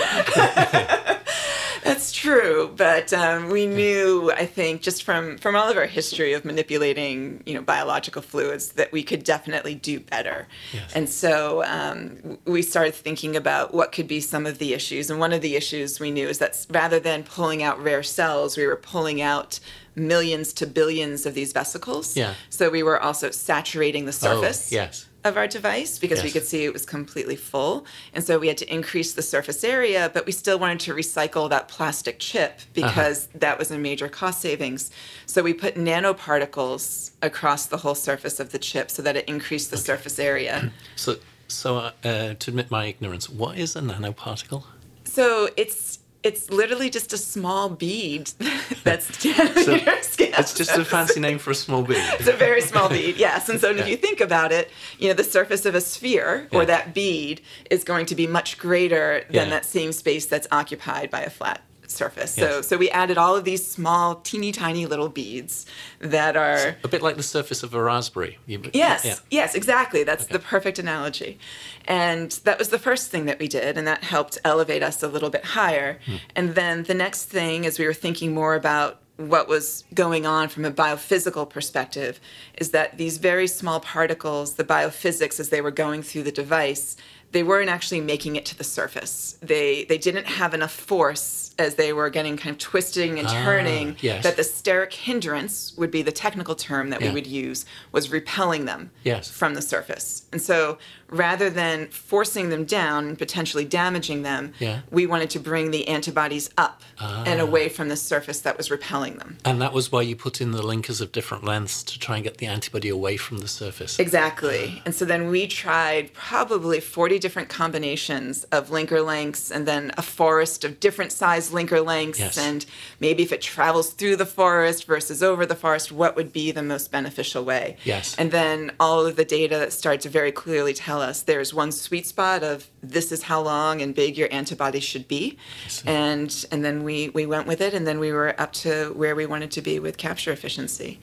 That's 2.01 2.13
true, 2.13 2.73
but 2.77 3.13
um, 3.13 3.51
we 3.51 3.67
knew, 3.67 4.33
I 4.33 4.47
think, 4.47 4.81
just 4.81 5.03
from 5.03 5.37
from 5.37 5.55
all 5.55 5.69
of 5.69 5.77
our 5.77 5.87
history 5.87 6.33
of 6.33 6.47
manipulating, 6.47 7.43
you 7.45 7.53
know, 7.53 7.61
biological 7.61 8.23
fluids, 8.23 8.73
that 8.73 8.91
we 8.91 9.03
could 9.03 9.23
definitely 9.23 9.75
do 9.75 10.01
better. 10.01 10.49
Yes. 10.73 10.93
And 10.95 11.09
so 11.11 11.63
um, 11.65 12.39
we 12.47 12.63
started 12.63 12.95
thinking 12.95 13.37
about 13.37 13.75
what 13.75 13.93
could 13.93 14.09
be 14.09 14.21
some 14.21 14.47
of 14.47 14.59
the 14.59 14.73
issues. 14.73 15.11
And 15.11 15.21
one 15.21 15.35
of 15.35 15.43
the 15.43 15.57
issues 15.57 16.01
we 16.01 16.11
knew 16.11 16.27
is 16.27 16.39
that 16.39 16.67
rather 16.71 16.99
than 16.99 17.23
pulling 17.23 17.63
out 17.63 17.79
rare 17.83 18.03
cells, 18.03 18.57
we 18.57 18.67
were 18.67 18.77
pulling 18.77 19.21
out 19.21 19.61
millions 19.95 20.53
to 20.55 20.67
billions 20.67 21.27
of 21.27 21.35
these 21.35 21.53
vesicles. 21.53 22.17
Yeah. 22.17 22.35
So 22.49 22.71
we 22.71 22.83
were 22.83 22.99
also 22.99 23.31
saturating 23.31 24.07
the 24.07 24.13
surface 24.13 24.73
Oh, 24.73 24.77
yes. 24.77 25.07
Of 25.25 25.37
our 25.37 25.47
device 25.47 25.99
because 25.99 26.23
we 26.23 26.31
could 26.31 26.45
see 26.45 26.65
it 26.65 26.73
was 26.73 26.87
completely 26.87 27.37
full. 27.37 27.85
And 28.15 28.25
so 28.25 28.39
we 28.39 28.49
had 28.49 28.59
to 28.59 28.73
increase 28.73 29.13
the 29.13 29.23
surface 29.23 29.63
area, 29.63 30.11
but 30.13 30.27
we 30.27 30.33
still 30.33 30.59
wanted 30.59 30.81
to 30.81 30.95
recycle 30.95 31.49
that 31.51 31.69
plastic 31.69 32.19
chip 32.19 32.61
because 32.73 33.27
that 33.35 33.59
was 33.59 33.71
a 33.71 33.79
major 33.79 34.09
cost 34.09 34.41
savings. 34.41 34.91
So 35.27 35.43
we 35.43 35.53
put 35.53 35.75
nanoparticles 35.75 37.11
across 37.23 37.67
the 37.67 37.79
whole 37.79 37.95
surface 37.95 38.41
of 38.41 38.53
the 38.53 38.59
chip 38.59 38.91
so 38.91 39.03
that 39.03 39.17
it 39.17 39.27
increased 39.29 39.71
the 39.71 39.77
surface 39.77 40.19
area. 40.19 40.73
So, 40.97 41.17
so 41.49 41.79
uh, 41.79 41.93
uh, 42.05 42.35
to 42.35 42.51
admit 42.51 42.71
my 42.71 42.85
ignorance, 42.87 43.29
what 43.29 43.57
is 43.57 43.75
a 43.75 43.81
nanoparticle? 43.81 44.65
so 45.05 45.49
it's 45.57 46.00
it's 46.23 46.51
literally 46.51 46.91
just 46.91 47.13
a 47.13 47.19
small 47.19 47.71
bead 47.71 48.31
that's 48.85 49.23
down 49.23 49.55
So 49.65 49.75
your 49.75 50.03
skin. 50.03 50.35
It's 50.37 50.53
just 50.55 50.77
a 50.77 50.85
fancy 50.85 51.19
name 51.21 51.39
for 51.39 51.51
a 51.51 51.55
small 51.55 51.83
bead. 51.83 51.97
It's 52.19 52.29
a 52.29 52.33
very 52.33 52.61
small 52.61 52.89
bead, 52.97 53.17
yes. 53.17 53.49
And 53.49 53.61
so 53.61 53.71
Yeah. 53.71 53.83
if 53.83 53.89
you 53.89 53.97
think 53.97 54.21
about 54.21 54.53
it, 54.53 54.71
you 54.99 55.09
know, 55.09 55.15
the 55.15 55.25
surface 55.25 55.65
of 55.67 55.75
a 55.75 55.81
sphere 55.81 56.49
or 56.53 56.67
that 56.67 56.93
bead 56.95 57.41
is 57.71 57.85
going 57.85 58.07
to 58.07 58.15
be 58.15 58.27
much 58.27 58.59
greater 58.59 59.25
than 59.31 59.35
Yeah. 59.49 59.51
that 59.51 59.65
same 59.65 59.93
space 59.93 60.27
that's 60.27 60.47
occupied 60.53 61.11
by 61.11 61.21
a 61.23 61.31
flat 61.31 61.63
surface. 61.91 62.35
So 62.35 62.57
Yes. 62.57 62.69
so 62.69 62.77
we 62.77 62.91
added 62.91 63.19
all 63.19 63.37
of 63.37 63.45
these 63.45 63.67
small, 63.67 64.17
teeny 64.17 64.53
tiny 64.53 64.87
little 64.87 65.09
beads 65.09 65.67
that 66.01 66.37
are 66.37 66.77
A 66.85 66.89
bit 66.89 67.03
like 67.03 67.17
the 67.17 67.23
surface 67.23 67.63
of 67.63 67.75
a 67.75 67.83
raspberry. 67.83 68.39
You- 68.47 68.63
Yes, 68.73 69.05
Yeah. 69.05 69.15
yes, 69.31 69.55
exactly. 69.55 70.05
That's 70.05 70.27
the 70.27 70.39
perfect 70.39 70.79
analogy. 70.79 71.39
And 71.87 72.31
that 72.45 72.59
was 72.59 72.69
the 72.69 72.79
first 72.79 73.11
thing 73.11 73.25
that 73.27 73.39
we 73.39 73.49
did, 73.49 73.77
and 73.79 73.87
that 73.87 74.05
helped 74.05 74.39
elevate 74.45 74.83
us 74.83 75.03
a 75.03 75.09
little 75.09 75.31
bit 75.31 75.45
higher. 75.45 75.99
Hmm. 76.07 76.17
And 76.37 76.55
then 76.55 76.85
the 76.85 76.95
next 76.95 77.25
thing, 77.25 77.67
as 77.67 77.79
we 77.79 77.87
were 77.87 77.95
thinking 77.95 78.33
more 78.35 78.55
about 78.55 79.01
what 79.17 79.49
was 79.49 79.85
going 79.93 80.25
on 80.25 80.49
from 80.49 80.65
a 80.65 80.71
biophysical 80.71 81.49
perspective, 81.49 82.19
is 82.57 82.71
that 82.71 82.97
these 82.97 83.19
very 83.19 83.47
small 83.47 83.79
particles, 83.81 84.55
the 84.55 84.65
biophysics 84.65 85.39
as 85.39 85.51
they 85.51 85.61
were 85.61 85.71
going 85.71 86.03
through 86.03 86.23
the 86.23 86.33
device, 86.33 86.97
they 87.33 87.43
weren't 87.43 87.69
actually 87.71 88.01
making 88.01 88.37
it 88.37 88.45
to 88.47 88.57
the 88.57 88.65
surface. 88.65 89.37
They 89.43 89.85
they 89.85 89.99
didn't 89.99 90.27
have 90.27 90.55
enough 90.55 90.73
force 90.73 91.50
as 91.59 91.75
they 91.75 91.93
were 91.93 92.09
getting 92.11 92.37
kind 92.37 92.51
of 92.55 92.59
twisting 92.59 93.19
and 93.19 93.29
Ah, 93.29 93.45
turning 93.45 93.97
yes. 94.01 94.23
that 94.23 94.37
the 94.37 94.43
steric 94.43 94.93
hindrance 94.93 95.73
would 95.77 95.91
be 95.91 96.03
the 96.03 96.13
technical 96.13 96.55
term 96.55 96.91
that 96.91 97.01
Yeah. 97.01 97.09
we 97.09 97.15
would 97.15 97.27
use 97.27 97.65
was 97.93 98.11
repelling 98.11 98.65
them 98.65 98.91
Yes. 99.05 99.29
from 99.31 99.55
the 99.55 99.63
surface. 99.63 100.23
And 100.33 100.41
so 100.41 100.79
rather 101.09 101.51
than 101.51 101.89
forcing 101.89 102.51
them 102.51 102.65
down 102.65 103.09
and 103.09 103.19
potentially 103.19 103.65
damaging 103.65 104.23
them, 104.23 104.53
Yeah. 104.61 104.81
we 104.91 105.07
wanted 105.07 105.29
to 105.31 105.41
bring 105.41 105.71
the 105.73 105.89
antibodies 105.89 106.49
up 106.57 106.83
and 107.01 107.41
Ah. 107.41 107.43
away 107.43 107.69
from 107.69 107.89
the 107.89 107.97
surface 107.97 108.41
that 108.41 108.57
was 108.57 108.71
repelling 108.71 109.17
them. 109.17 109.39
And 109.45 109.61
that 109.61 109.73
was 109.73 109.91
why 109.91 110.03
you 110.03 110.15
put 110.15 110.41
in 110.41 110.53
the 110.53 110.63
linkers 110.63 111.01
of 111.01 111.11
different 111.13 111.45
lengths 111.45 111.83
to 111.85 111.99
try 111.99 112.17
and 112.17 112.25
get 112.25 112.39
the 112.39 112.47
antibody 112.47 112.89
away 112.89 113.17
from 113.17 113.39
the 113.39 113.49
surface. 113.49 113.99
Exactly. 113.99 114.81
And 114.85 114.95
so 114.95 115.05
then 115.05 115.29
we 115.31 115.47
tried 115.49 116.13
probably 116.15 116.79
40 116.81 117.19
different 117.19 117.49
combinations 117.49 118.45
of 118.53 118.69
linker 118.71 119.05
lengths 119.05 119.51
and 119.51 119.67
then 119.67 119.93
a 119.99 120.03
forest 120.03 120.65
of 120.65 120.79
different 120.79 121.11
size 121.41 121.53
linker 121.53 121.85
lengths. 121.85 122.19
Yes. 122.19 122.39
And 122.39 122.65
maybe 122.99 123.23
if 123.23 123.33
it 123.33 123.41
travels 123.41 123.93
through 123.93 124.17
the 124.17 124.27
forest 124.27 124.87
versus 124.87 125.23
over 125.23 125.47
the 125.47 125.55
forest, 125.55 125.93
what 125.93 126.17
would 126.17 126.33
be 126.33 126.51
the 126.51 126.63
most 126.63 126.91
beneficial 126.91 127.45
way? 127.45 127.77
Yes. 127.85 128.15
And 128.17 128.31
then 128.31 128.73
all 128.79 129.07
of 129.07 129.17
the 129.17 129.25
data 129.25 129.57
that 129.59 129.73
started 129.73 130.01
to 130.03 130.09
very 130.09 130.33
clearly 130.33 130.75
tell 130.75 131.01
us 131.01 131.23
there's 131.23 131.53
one 131.55 131.73
sweet 131.73 132.07
spot 132.07 132.43
of 132.43 132.69
this 132.83 133.13
is 133.13 133.25
how 133.25 133.41
long 133.43 133.83
and 133.83 133.95
big 133.95 134.17
your 134.17 134.29
antibody 134.33 134.81
should 134.81 135.09
be. 135.09 135.39
And 135.87 136.47
and 136.51 136.65
then 136.65 136.85
we, 136.85 137.11
we 137.11 137.27
went 137.27 137.47
with 137.47 137.61
it 137.61 137.75
and 137.75 137.87
then 137.87 137.99
we 137.99 138.13
were 138.13 138.35
up 138.41 138.53
to 138.53 138.93
where 138.95 139.15
we 139.15 139.27
wanted 139.27 139.51
to 139.53 139.63
be 139.63 139.79
with 139.79 139.97
capture 139.97 140.33
efficiency. 140.33 141.01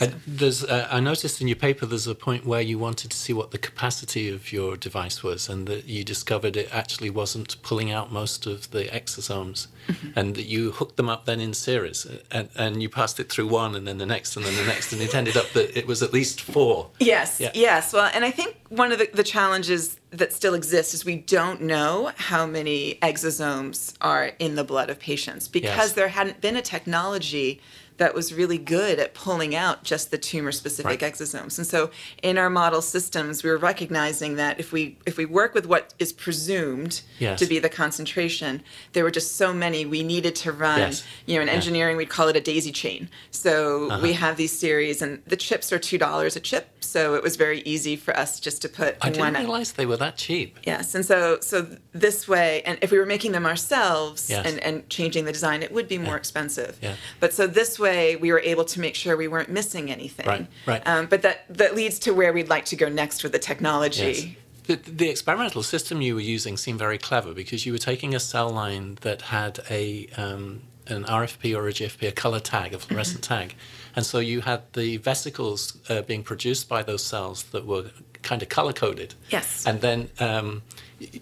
I, 0.00 0.12
there's, 0.26 0.64
uh, 0.64 0.88
I 0.90 1.00
noticed 1.00 1.40
in 1.40 1.48
your 1.48 1.56
paper 1.56 1.86
there's 1.86 2.06
a 2.06 2.14
point 2.14 2.46
where 2.46 2.60
you 2.60 2.78
wanted 2.78 3.10
to 3.10 3.16
see 3.16 3.32
what 3.32 3.50
the 3.50 3.58
capacity 3.58 4.28
of 4.28 4.52
your 4.52 4.76
device 4.76 5.22
was, 5.22 5.48
and 5.48 5.66
that 5.66 5.86
you 5.86 6.04
discovered 6.04 6.56
it 6.56 6.68
actually 6.72 7.10
wasn't 7.10 7.60
pulling 7.62 7.90
out 7.90 8.12
most 8.12 8.46
of 8.46 8.70
the 8.70 8.84
exosomes, 8.84 9.68
mm-hmm. 9.88 10.08
and 10.16 10.34
that 10.34 10.44
you 10.46 10.72
hooked 10.72 10.96
them 10.96 11.08
up 11.08 11.24
then 11.24 11.40
in 11.40 11.54
series, 11.54 12.06
uh, 12.06 12.18
and, 12.30 12.48
and 12.56 12.82
you 12.82 12.88
passed 12.88 13.18
it 13.20 13.30
through 13.30 13.48
one, 13.48 13.74
and 13.74 13.86
then 13.86 13.98
the 13.98 14.06
next, 14.06 14.36
and 14.36 14.44
then 14.44 14.56
the 14.56 14.66
next, 14.66 14.92
and 14.92 15.02
it 15.02 15.14
ended 15.14 15.36
up 15.36 15.48
that 15.50 15.76
it 15.76 15.86
was 15.86 16.02
at 16.02 16.12
least 16.12 16.40
four. 16.40 16.90
Yes, 16.98 17.40
yeah. 17.40 17.50
yes. 17.54 17.92
Well, 17.92 18.10
and 18.14 18.24
I 18.24 18.30
think 18.30 18.56
one 18.68 18.92
of 18.92 18.98
the, 18.98 19.08
the 19.12 19.24
challenges 19.24 19.98
that 20.10 20.32
still 20.32 20.54
exists 20.54 20.94
is 20.94 21.04
we 21.04 21.16
don't 21.16 21.60
know 21.60 22.12
how 22.16 22.46
many 22.46 22.98
exosomes 23.02 23.94
are 24.00 24.32
in 24.38 24.54
the 24.54 24.64
blood 24.64 24.90
of 24.90 24.98
patients 24.98 25.48
because 25.48 25.88
yes. 25.88 25.92
there 25.92 26.08
hadn't 26.08 26.40
been 26.40 26.56
a 26.56 26.62
technology 26.62 27.60
that 27.98 28.14
was 28.14 28.32
really 28.32 28.58
good 28.58 28.98
at 28.98 29.12
pulling 29.12 29.54
out 29.54 29.82
just 29.84 30.10
the 30.10 30.18
tumor 30.18 30.52
specific 30.52 31.02
right. 31.02 31.12
exosomes. 31.12 31.58
And 31.58 31.66
so 31.66 31.90
in 32.22 32.38
our 32.38 32.48
model 32.48 32.80
systems, 32.80 33.42
we 33.42 33.50
were 33.50 33.58
recognizing 33.58 34.36
that 34.36 34.58
if 34.58 34.72
we 34.72 34.96
if 35.04 35.16
we 35.16 35.26
work 35.26 35.54
with 35.54 35.66
what 35.66 35.94
is 35.98 36.12
presumed 36.12 37.02
yes. 37.18 37.38
to 37.40 37.46
be 37.46 37.58
the 37.58 37.68
concentration, 37.68 38.62
there 38.92 39.04
were 39.04 39.10
just 39.10 39.36
so 39.36 39.52
many 39.52 39.84
we 39.84 40.02
needed 40.02 40.34
to 40.36 40.52
run. 40.52 40.78
Yes. 40.78 41.04
You 41.26 41.36
know, 41.36 41.42
in 41.42 41.48
engineering 41.48 41.94
yeah. 41.94 41.98
we'd 41.98 42.10
call 42.10 42.28
it 42.28 42.36
a 42.36 42.40
daisy 42.40 42.72
chain. 42.72 43.10
So 43.30 43.90
uh-huh. 43.90 44.00
we 44.02 44.12
have 44.14 44.36
these 44.36 44.56
series 44.56 45.02
and 45.02 45.22
the 45.26 45.36
chips 45.36 45.72
are 45.72 45.78
two 45.78 45.98
dollars 45.98 46.36
a 46.36 46.40
chip. 46.40 46.70
So 46.88 47.14
it 47.14 47.22
was 47.22 47.36
very 47.36 47.60
easy 47.60 47.96
for 47.96 48.16
us 48.16 48.40
just 48.40 48.62
to 48.62 48.68
put 48.68 48.96
I 49.02 49.10
didn't 49.10 49.34
realize 49.34 49.72
they 49.72 49.86
were 49.86 49.96
that 49.98 50.16
cheap. 50.16 50.58
Yes. 50.64 50.94
And 50.94 51.04
so 51.04 51.38
so 51.40 51.66
this 51.92 52.26
way 52.26 52.62
and 52.62 52.78
if 52.82 52.90
we 52.90 52.98
were 52.98 53.06
making 53.06 53.32
them 53.32 53.46
ourselves 53.46 54.30
yes. 54.30 54.46
and, 54.46 54.58
and 54.60 54.88
changing 54.88 55.24
the 55.24 55.32
design, 55.32 55.62
it 55.62 55.72
would 55.72 55.88
be 55.88 55.98
more 55.98 56.14
yeah. 56.14 56.16
expensive. 56.16 56.78
Yeah. 56.80 56.96
But 57.20 57.32
so 57.32 57.46
this 57.46 57.78
way 57.78 58.16
we 58.16 58.32
were 58.32 58.40
able 58.40 58.64
to 58.66 58.80
make 58.80 58.94
sure 58.94 59.16
we 59.16 59.28
weren't 59.28 59.50
missing 59.50 59.90
anything. 59.90 60.26
Right, 60.26 60.46
right. 60.66 60.86
Um, 60.86 61.06
but 61.06 61.22
that, 61.22 61.44
that 61.48 61.74
leads 61.74 61.98
to 62.00 62.12
where 62.12 62.32
we'd 62.32 62.48
like 62.48 62.64
to 62.66 62.76
go 62.76 62.88
next 62.88 63.22
with 63.22 63.32
the 63.32 63.38
technology. 63.38 64.02
Yes. 64.04 64.26
The, 64.64 64.76
the, 64.76 65.08
experimental 65.08 65.62
system 65.62 66.02
you 66.02 66.14
were 66.14 66.20
using 66.20 66.58
seemed 66.58 66.78
very 66.78 66.98
clever 66.98 67.32
because 67.32 67.64
you 67.64 67.72
were 67.72 67.78
taking 67.78 68.14
a 68.14 68.20
cell 68.20 68.50
line 68.50 68.98
that 69.00 69.22
had 69.22 69.60
a 69.70 70.08
um, 70.18 70.60
an 70.88 71.04
RFP 71.04 71.56
or 71.56 71.68
a 71.68 71.72
GFP, 71.72 72.08
a 72.08 72.12
color 72.12 72.40
tag, 72.40 72.74
a 72.74 72.78
fluorescent 72.78 73.22
mm-hmm. 73.22 73.48
tag, 73.48 73.54
and 73.98 74.06
so 74.06 74.20
you 74.20 74.42
had 74.42 74.62
the 74.74 74.98
vesicles 74.98 75.76
uh, 75.88 76.02
being 76.02 76.22
produced 76.22 76.68
by 76.68 76.84
those 76.84 77.02
cells 77.02 77.42
that 77.50 77.66
were 77.66 77.86
kind 78.22 78.42
of 78.42 78.48
color 78.48 78.72
coded. 78.72 79.16
Yes. 79.28 79.66
And 79.66 79.80
then 79.80 80.08
um, 80.20 80.62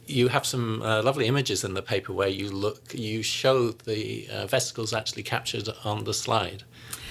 you 0.07 0.29
have 0.29 0.45
some 0.45 0.83
uh, 0.83 1.03
lovely 1.03 1.25
images 1.25 1.65
in 1.65 1.73
the 1.73 1.81
paper 1.81 2.13
where 2.13 2.29
you 2.29 2.51
look, 2.51 2.93
you 2.93 3.23
show 3.23 3.71
the 3.71 4.29
uh, 4.31 4.47
vesicles 4.47 4.93
actually 4.93 5.23
captured 5.23 5.71
on 5.85 6.05
the 6.05 6.13
slide. 6.13 6.65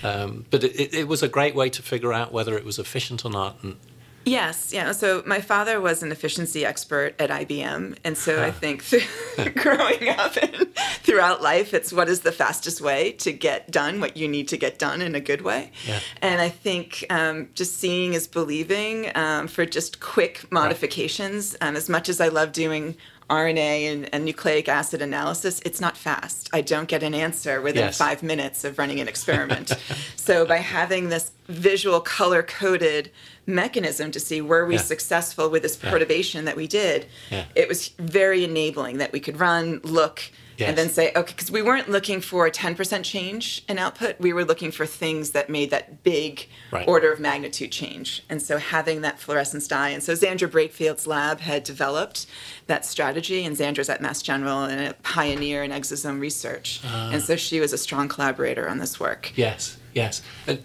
Um, 0.04 0.46
but 0.52 0.64
it, 0.64 0.94
it, 0.94 1.08
was 1.08 1.24
a 1.24 1.28
great 1.28 1.56
way 1.56 1.72
to 1.72 1.82
figure 1.82 2.14
out 2.14 2.32
whether 2.32 2.56
it 2.56 2.64
was 2.64 2.78
efficient 2.78 3.26
or 3.26 3.32
not. 3.32 3.58
And, 3.64 3.78
Yes, 4.26 4.74
yeah. 4.74 4.92
So 4.92 5.22
my 5.26 5.40
father 5.40 5.80
was 5.80 6.02
an 6.02 6.12
efficiency 6.12 6.66
expert 6.66 7.14
at 7.20 7.30
IBM, 7.30 7.98
and 8.04 8.18
so 8.18 8.38
huh. 8.38 8.46
I 8.46 8.52
think 8.52 8.84
growing 9.56 10.10
up 10.10 10.36
and 10.38 10.68
throughout 11.04 11.44
life, 11.44 11.74
it's 11.74 11.94
what 11.94 12.10
is 12.10 12.22
the 12.22 12.32
fastest 12.32 12.82
way 12.82 13.12
to 13.14 13.32
get 13.32 13.70
done 13.70 14.00
what 14.00 14.18
you 14.18 14.28
need 14.28 14.48
to 14.48 14.58
get 14.58 14.80
done 14.80 15.02
in 15.02 15.14
a 15.14 15.20
good 15.20 15.42
way. 15.42 15.72
Yeah. 15.88 16.00
And 16.22 16.42
I 16.42 16.50
think 16.50 17.06
um, 17.12 17.50
just 17.54 17.78
seeing 17.78 18.14
is 18.14 18.28
believing 18.28 19.16
um, 19.16 19.48
for 19.48 19.66
just 19.66 20.00
quick 20.00 20.52
modifications. 20.52 21.56
Right. 21.62 21.70
Um, 21.70 21.76
as 21.76 21.88
much 21.88 22.10
as 22.10 22.20
I 22.20 22.30
love 22.30 22.52
doing 22.52 22.96
RNA 23.30 23.92
and, 23.92 24.14
and, 24.14 24.26
nucleic 24.26 24.70
acid 24.70 25.02
analysis, 25.02 25.60
it's 25.66 25.82
not 25.82 25.98
fast. 25.98 26.50
I 26.54 26.62
don't 26.62 26.88
get 26.88 27.02
an 27.02 27.16
answer 27.16 27.60
within 27.60 27.86
yes. 27.86 27.98
five 27.98 28.22
minutes 28.22 28.64
of 28.64 28.78
running 28.78 29.00
an 29.00 29.08
experiment. 29.08 29.74
so 30.16 30.46
by 30.46 30.58
having 30.58 31.10
this 31.10 31.32
visual 31.48 32.02
color 32.02 32.44
coded 32.44 33.12
mechanism 33.48 34.12
to 34.12 34.20
see 34.20 34.42
were 34.42 34.66
we 34.66 34.76
yeah. 34.76 34.82
successful 34.82 35.50
with 35.50 35.64
this 35.64 35.76
perturbation 35.76 36.42
yeah. 36.42 36.46
that 36.46 36.56
we 36.56 36.68
did, 36.68 37.08
yeah. 37.32 37.46
it 37.56 37.68
was 37.68 37.90
very 38.00 38.44
enabling 38.44 38.98
that 38.98 39.12
we 39.12 39.20
could 39.20 39.40
run, 39.40 39.80
look, 39.84 40.22
Yes. 40.58 40.70
and 40.70 40.78
then 40.78 40.90
say, 40.90 41.12
okay, 41.16 41.34
because 41.34 41.52
we 41.52 41.62
weren't 41.62 41.90
looking 41.90 42.22
for 42.22 42.46
a 42.46 42.52
10% 42.52 43.04
change 43.04 43.64
in 43.68 43.78
output. 43.78 44.20
We 44.20 44.34
were 44.34 44.46
looking 44.46 44.72
for 44.72 44.86
things 44.86 45.32
that 45.32 45.50
made 45.50 45.70
that 45.72 46.04
big 46.04 46.48
right. 46.72 46.88
order 46.88 47.12
of 47.12 47.20
magnitude 47.20 47.72
change. 47.72 48.24
And 48.30 48.42
so 48.42 48.58
having 48.58 49.02
that 49.02 49.20
fluorescence 49.20 49.68
dye. 49.68 49.90
And 49.90 50.02
so 50.02 50.14
Xandra 50.14 50.50
Breakefield's 50.50 51.08
lab 51.08 51.42
had 51.42 51.64
developed 51.64 52.26
that 52.68 52.86
strategy, 52.86 53.44
and 53.44 53.56
Xandra's 53.56 53.90
at 53.90 54.02
Mass 54.02 54.22
General 54.22 54.64
and 54.64 54.90
a 54.90 54.94
pioneer 55.04 55.64
in 55.64 55.72
exosome 55.72 56.20
research. 56.20 56.82
Uh, 56.86 57.12
and 57.14 57.22
so 57.22 57.36
she 57.36 57.60
was 57.60 57.74
a 57.74 57.78
strong 57.78 58.08
collaborator 58.08 58.70
on 58.70 58.78
this 58.78 59.00
work. 59.00 59.34
Yes. 59.36 59.78
Yes. 59.96 60.22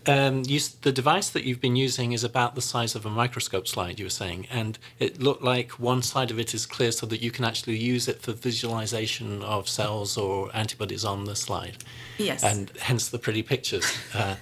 Um, 0.06 0.42
you, 0.44 0.58
the 0.82 0.90
device 0.90 1.30
that 1.30 1.44
you've 1.44 1.60
been 1.60 1.76
using 1.76 2.10
is 2.10 2.24
about 2.24 2.56
the 2.56 2.60
size 2.60 2.96
of 2.96 3.06
a 3.06 3.10
microscope 3.10 3.68
slide, 3.68 4.00
you 4.00 4.06
were 4.06 4.10
saying, 4.10 4.48
and 4.50 4.76
it 4.98 5.22
looked 5.22 5.42
like 5.42 5.78
one 5.78 6.02
side 6.02 6.32
of 6.32 6.40
it 6.40 6.52
is 6.52 6.66
clear 6.66 6.90
so 6.90 7.06
that 7.06 7.22
you 7.22 7.30
can 7.30 7.44
actually 7.44 7.78
use 7.78 8.08
it 8.08 8.20
for 8.20 8.32
visualization 8.32 9.40
of 9.44 9.68
cells 9.68 10.18
or 10.18 10.50
antibodies 10.52 11.04
on 11.04 11.26
the 11.26 11.36
slide. 11.36 11.76
Yes. 12.18 12.42
And 12.42 12.72
hence 12.80 13.08
the 13.08 13.20
pretty 13.20 13.44
pictures. 13.44 13.86
Uh, 14.12 14.34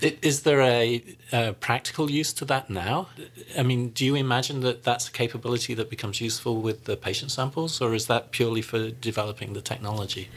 is 0.00 0.42
there 0.42 0.62
a, 0.62 1.02
a, 1.30 1.52
practical 1.52 2.10
use 2.10 2.32
to 2.34 2.46
that 2.46 2.70
now? 2.70 3.08
I 3.58 3.62
mean, 3.62 3.90
do 3.90 4.06
you 4.06 4.14
imagine 4.14 4.60
that 4.60 4.84
that's 4.84 5.08
a 5.08 5.12
capability 5.12 5.74
that 5.74 5.90
becomes 5.90 6.22
useful 6.22 6.62
with 6.62 6.84
the 6.84 6.96
patient 6.96 7.30
samples, 7.30 7.82
or 7.82 7.92
is 7.92 8.06
that 8.06 8.30
purely 8.30 8.62
for 8.62 8.90
developing 8.90 9.52
the 9.52 9.60
technology? 9.60 10.30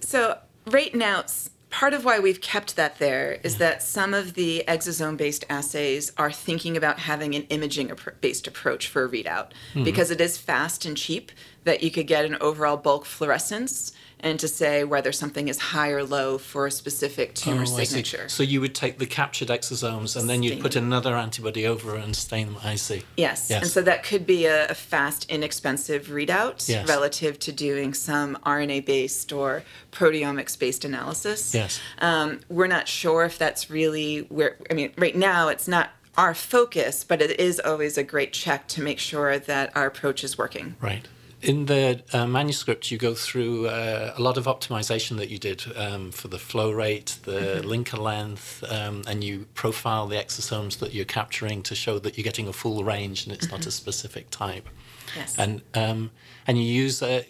So, 0.00 0.38
right 0.66 0.94
now, 0.94 1.24
part 1.70 1.94
of 1.94 2.04
why 2.04 2.18
we've 2.18 2.40
kept 2.40 2.76
that 2.76 2.98
there 2.98 3.38
is 3.44 3.58
that 3.58 3.82
some 3.82 4.12
of 4.12 4.34
the 4.34 4.64
exosome 4.66 5.16
based 5.16 5.44
assays 5.48 6.12
are 6.16 6.32
thinking 6.32 6.76
about 6.76 6.98
having 6.98 7.34
an 7.34 7.42
imaging 7.44 7.92
based 8.20 8.46
approach 8.46 8.88
for 8.88 9.04
a 9.04 9.08
readout 9.08 9.50
mm-hmm. 9.72 9.84
because 9.84 10.10
it 10.10 10.20
is 10.20 10.36
fast 10.36 10.84
and 10.84 10.96
cheap 10.96 11.30
that 11.64 11.82
you 11.82 11.90
could 11.90 12.06
get 12.06 12.24
an 12.24 12.36
overall 12.40 12.76
bulk 12.76 13.04
fluorescence 13.04 13.92
and 14.22 14.38
to 14.40 14.48
say 14.48 14.84
whether 14.84 15.12
something 15.12 15.48
is 15.48 15.58
high 15.58 15.90
or 15.90 16.04
low 16.04 16.38
for 16.38 16.66
a 16.66 16.70
specific 16.70 17.34
tumor 17.34 17.62
oh, 17.62 17.64
signature. 17.64 18.28
So 18.28 18.42
you 18.42 18.60
would 18.60 18.74
take 18.74 18.98
the 18.98 19.06
captured 19.06 19.48
exosomes 19.48 20.18
and 20.18 20.28
then 20.28 20.42
you'd 20.42 20.60
put 20.60 20.76
another 20.76 21.14
antibody 21.16 21.66
over 21.66 21.96
and 21.96 22.14
stain 22.14 22.46
them. 22.46 22.56
I 22.62 22.76
see. 22.76 23.02
Yes. 23.16 23.48
yes. 23.50 23.62
And 23.62 23.70
so 23.70 23.82
that 23.82 24.02
could 24.02 24.26
be 24.26 24.46
a, 24.46 24.68
a 24.68 24.74
fast, 24.74 25.28
inexpensive 25.30 26.06
readout 26.06 26.68
yes. 26.68 26.88
relative 26.88 27.38
to 27.40 27.52
doing 27.52 27.94
some 27.94 28.36
RNA 28.46 28.86
based 28.86 29.32
or 29.32 29.62
proteomics 29.92 30.58
based 30.58 30.84
analysis. 30.84 31.54
Yes. 31.54 31.80
Um, 31.98 32.40
we're 32.48 32.66
not 32.66 32.88
sure 32.88 33.24
if 33.24 33.38
that's 33.38 33.70
really 33.70 34.20
where, 34.28 34.56
I 34.70 34.74
mean, 34.74 34.92
right 34.96 35.16
now 35.16 35.48
it's 35.48 35.68
not 35.68 35.90
our 36.16 36.34
focus, 36.34 37.04
but 37.04 37.22
it 37.22 37.38
is 37.40 37.60
always 37.60 37.96
a 37.96 38.02
great 38.02 38.32
check 38.32 38.66
to 38.68 38.82
make 38.82 38.98
sure 38.98 39.38
that 39.38 39.74
our 39.76 39.86
approach 39.86 40.22
is 40.24 40.36
working. 40.36 40.76
Right 40.80 41.06
in 41.42 41.66
the 41.66 42.02
uh, 42.12 42.26
manuscript, 42.26 42.90
you 42.90 42.98
go 42.98 43.14
through 43.14 43.66
uh, 43.66 44.14
a 44.16 44.20
lot 44.20 44.36
of 44.36 44.44
optimization 44.44 45.16
that 45.16 45.30
you 45.30 45.38
did 45.38 45.64
um, 45.76 46.10
for 46.10 46.28
the 46.28 46.38
flow 46.38 46.70
rate, 46.70 47.18
the 47.22 47.62
mm-hmm. 47.62 47.68
linker 47.68 47.98
length, 47.98 48.62
um, 48.70 49.02
and 49.06 49.24
you 49.24 49.46
profile 49.54 50.06
the 50.06 50.16
exosomes 50.16 50.78
that 50.78 50.92
you're 50.92 51.04
capturing 51.04 51.62
to 51.62 51.74
show 51.74 51.98
that 51.98 52.18
you're 52.18 52.24
getting 52.24 52.48
a 52.48 52.52
full 52.52 52.84
range 52.84 53.24
and 53.24 53.34
it's 53.34 53.46
mm-hmm. 53.46 53.56
not 53.56 53.60
a 53.60 53.68
mm-hmm. 53.68 53.70
specific 53.70 54.30
type. 54.30 54.68
Yes. 55.16 55.38
And 55.38 55.62
um, 55.74 56.10
and 56.46 56.58
you 56.58 56.64
use 56.64 57.02
a 57.02 57.24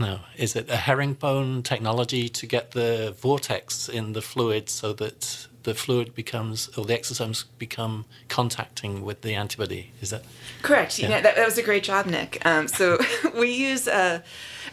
no, 0.00 0.20
is 0.36 0.56
it 0.56 0.68
a 0.68 0.76
herringbone 0.76 1.62
technology 1.62 2.28
to 2.28 2.46
get 2.46 2.72
the 2.72 3.14
vortex 3.20 3.88
in 3.88 4.14
the 4.14 4.22
fluid 4.22 4.68
so 4.68 4.92
that 4.94 5.46
the 5.64 5.74
fluid 5.74 6.14
becomes, 6.14 6.68
or 6.78 6.84
the 6.84 6.94
exosomes 6.94 7.44
become 7.58 8.04
contacting 8.28 9.02
with 9.02 9.22
the 9.22 9.34
antibody. 9.34 9.90
Is 10.00 10.10
that 10.10 10.24
correct? 10.62 10.98
Yeah, 10.98 11.20
that, 11.20 11.34
that 11.34 11.44
was 11.44 11.58
a 11.58 11.62
great 11.62 11.82
job, 11.82 12.06
Nick. 12.06 12.44
Um, 12.46 12.68
so 12.68 12.98
we 13.34 13.52
use 13.52 13.88
a, 13.88 14.22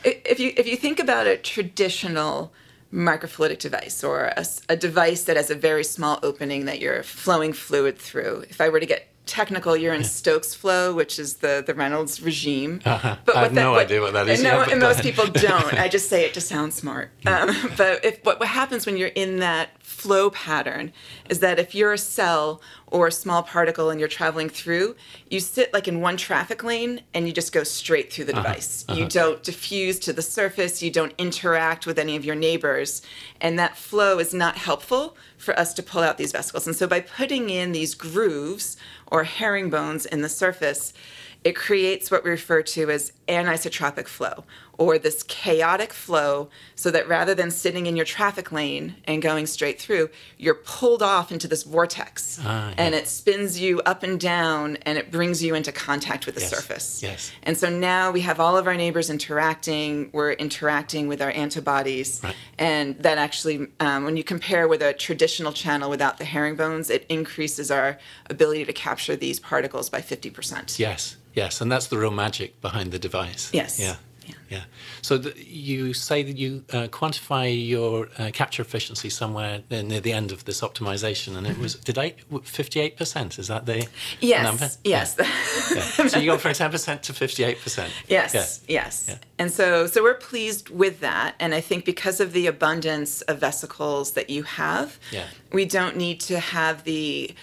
if 0.03 0.39
you 0.39 0.53
if 0.55 0.67
you 0.67 0.77
think 0.77 1.00
about 1.00 1.27
a 1.27 1.38
traditional 1.38 2.53
microfluidic 2.93 3.60
device 3.60 4.03
or 4.03 4.33
a, 4.36 4.45
a, 4.67 4.75
device 4.75 5.24
that 5.24 5.38
has 5.38 5.50
a 5.50 5.55
very 5.55 5.83
small 5.83 6.19
opening 6.24 6.65
that 6.65 6.79
you're 6.81 7.03
flowing 7.03 7.53
fluid 7.53 7.98
through. 7.98 8.43
If 8.50 8.60
I 8.60 8.67
were 8.67 8.81
to 8.81 8.86
get 8.86 9.07
technical, 9.25 9.77
you're 9.77 9.93
in 9.93 10.01
yeah. 10.01 10.07
Stokes 10.07 10.53
flow, 10.53 10.93
which 10.93 11.19
is 11.19 11.35
the, 11.35 11.63
the 11.65 11.73
Reynolds 11.73 12.21
regime. 12.21 12.81
Uh-huh. 12.85 13.17
But 13.25 13.35
I 13.35 13.43
have 13.43 13.55
that, 13.55 13.61
no 13.61 13.71
what, 13.71 13.85
idea 13.85 14.01
what 14.01 14.13
that 14.13 14.27
is. 14.27 14.41
No, 14.41 14.61
and 14.61 14.79
most 14.79 15.01
people 15.01 15.25
don't. 15.27 15.73
I 15.73 15.87
just 15.87 16.09
say 16.09 16.25
it 16.25 16.33
to 16.33 16.41
sound 16.41 16.73
smart. 16.73 17.11
Um, 17.31 17.55
but 17.77 18.03
if 18.03 18.19
what, 18.25 18.41
what 18.41 18.49
happens 18.49 18.85
when 18.85 18.97
you're 18.97 19.07
in 19.09 19.39
that 19.39 19.81
flow 19.81 20.31
pattern 20.31 20.91
is 21.29 21.39
that 21.39 21.59
if 21.59 21.73
you're 21.73 21.93
a 21.93 21.97
cell 21.97 22.61
or 22.87 23.07
a 23.07 23.11
small 23.11 23.41
particle 23.41 23.89
and 23.89 23.99
you're 23.99 24.09
traveling 24.09 24.49
through, 24.49 24.95
you 25.29 25.39
sit 25.39 25.73
like 25.73 25.87
in 25.87 26.01
one 26.01 26.17
traffic 26.17 26.61
lane 26.61 27.01
and 27.13 27.27
you 27.27 27.33
just 27.33 27.53
go 27.53 27.63
straight 27.63 28.11
through 28.11 28.25
the 28.25 28.33
uh-huh. 28.33 28.43
device. 28.43 28.85
Uh-huh. 28.89 28.99
You 28.99 29.07
don't 29.07 29.41
diffuse 29.43 29.97
to 29.99 30.13
the 30.13 30.21
surface, 30.21 30.81
you 30.81 30.91
don't 30.91 31.13
interact 31.17 31.87
with 31.87 31.97
any 31.97 32.17
of 32.17 32.25
your 32.25 32.35
neighbors, 32.35 33.01
and 33.39 33.57
that 33.59 33.77
flow 33.77 34.19
is 34.19 34.33
not 34.33 34.57
helpful 34.57 35.15
for 35.37 35.57
us 35.57 35.73
to 35.75 35.83
pull 35.83 36.01
out 36.01 36.17
these 36.17 36.31
vesicles. 36.31 36.67
And 36.67 36.75
so 36.75 36.87
by 36.87 36.99
putting 36.99 37.49
in 37.49 37.71
these 37.71 37.95
grooves 37.95 38.77
or 39.12 39.25
herringbones 39.25 40.06
in 40.06 40.22
the 40.22 40.30
surface, 40.30 40.94
it 41.44 41.56
creates 41.56 42.10
what 42.10 42.24
we 42.24 42.32
refer 42.32 42.62
to 42.62 42.89
as 42.89 43.12
anisotropic 43.27 44.08
flow 44.08 44.44
or 44.81 44.97
this 44.97 45.21
chaotic 45.23 45.93
flow 45.93 46.50
so 46.75 46.89
that 46.89 47.07
rather 47.07 47.35
than 47.35 47.51
sitting 47.51 47.85
in 47.85 47.95
your 47.95 48.05
traffic 48.05 48.51
lane 48.51 48.95
and 49.05 49.21
going 49.21 49.45
straight 49.45 49.79
through, 49.79 50.09
you're 50.39 50.55
pulled 50.55 51.03
off 51.03 51.31
into 51.31 51.47
this 51.47 51.61
vortex 51.61 52.39
Ah, 52.43 52.69
yeah. 52.69 52.75
and 52.79 52.95
it 52.95 53.07
spins 53.07 53.59
you 53.59 53.79
up 53.81 54.01
and 54.01 54.19
down 54.19 54.77
and 54.77 54.97
it 54.97 55.11
brings 55.11 55.43
you 55.43 55.53
into 55.53 55.71
contact 55.71 56.25
with 56.25 56.33
the 56.35 56.41
Yes, 56.41 56.50
surface. 56.50 57.03
yes. 57.03 57.31
And 57.43 57.55
so 57.55 57.69
now 57.69 58.09
we 58.11 58.21
have 58.21 58.39
all 58.39 58.57
of 58.57 58.65
our 58.65 58.73
neighbors 58.75 59.09
interacting, 59.11 60.09
we're 60.13 60.31
interacting 60.33 61.07
with 61.07 61.21
our 61.21 61.29
antibodies. 61.31 62.19
Right. 62.23 62.35
And 62.57 62.97
that 63.03 63.19
actually, 63.19 63.67
um, 63.79 64.03
when 64.03 64.17
you 64.17 64.23
compare 64.23 64.67
with 64.67 64.81
a 64.81 64.93
traditional 64.93 65.53
channel 65.53 65.89
without 65.91 66.17
the 66.17 66.25
herringbones, 66.25 66.89
it 66.89 67.05
increases 67.07 67.69
our 67.69 68.00
ability 68.31 68.65
to 68.65 68.73
capture 68.73 69.15
these 69.15 69.39
particles 69.39 69.89
by 69.91 70.01
50%. 70.01 70.79
Yes, 70.79 71.17
yes, 71.35 71.61
and 71.61 71.71
that's 71.71 71.88
the 71.88 71.97
real 72.00 72.11
magic 72.11 72.59
behind 72.61 72.91
the 72.91 73.00
device. 73.00 73.50
Yes. 73.53 73.79
Yeah. 73.79 73.97
Yeah. 74.51 74.58
Yeah. 74.58 74.63
So 75.01 75.17
th- 75.17 75.36
you 75.48 75.93
say 75.93 76.24
that 76.24 76.38
you 76.38 76.63
uh, 76.74 76.88
quantify 76.89 77.46
your 77.75 78.10
uh, 78.20 78.31
capture 78.34 78.62
efficiency 78.62 79.10
somewhere 79.10 79.63
near 79.72 79.84
near 79.84 80.01
the 80.01 80.12
end 80.13 80.31
of 80.31 80.43
this 80.46 80.62
optimization, 80.62 81.38
and 81.38 81.48
it 81.48 81.58
was 81.58 81.75
did 81.75 81.98
I 81.98 82.15
fifty-eight 82.43 82.96
percent? 82.98 83.39
Is 83.39 83.48
that 83.48 83.65
the 83.65 83.88
Yes. 84.20 84.43
number? 84.43 84.70
Yes. 84.84 85.15
Yeah. 85.17 85.27
Yeah. 85.72 86.08
So 86.08 86.20
you 86.20 86.31
go 86.31 86.38
from 86.38 86.53
ten 86.53 86.70
percent 86.72 87.03
to 87.03 87.13
fifty-eight 87.13 87.60
percent. 87.62 87.91
Yes, 88.08 88.62
yes. 88.67 89.15
And 89.39 89.50
so 89.51 89.88
so 89.88 90.03
we're 90.03 90.15
pleased 90.31 90.70
with 90.70 91.00
that 91.00 91.36
and 91.39 91.53
I 91.55 91.62
think 91.62 91.86
because 91.86 92.20
of 92.20 92.34
the 92.34 92.46
abundance 92.48 93.22
of 93.29 93.39
vesicles 93.39 94.12
that 94.13 94.29
you 94.29 94.43
have, 94.43 95.00
Yeah. 95.12 95.27
we 95.53 95.63
don't 95.65 95.96
need 95.96 96.20
to 96.22 96.39
have 96.39 96.84
the 96.84 97.34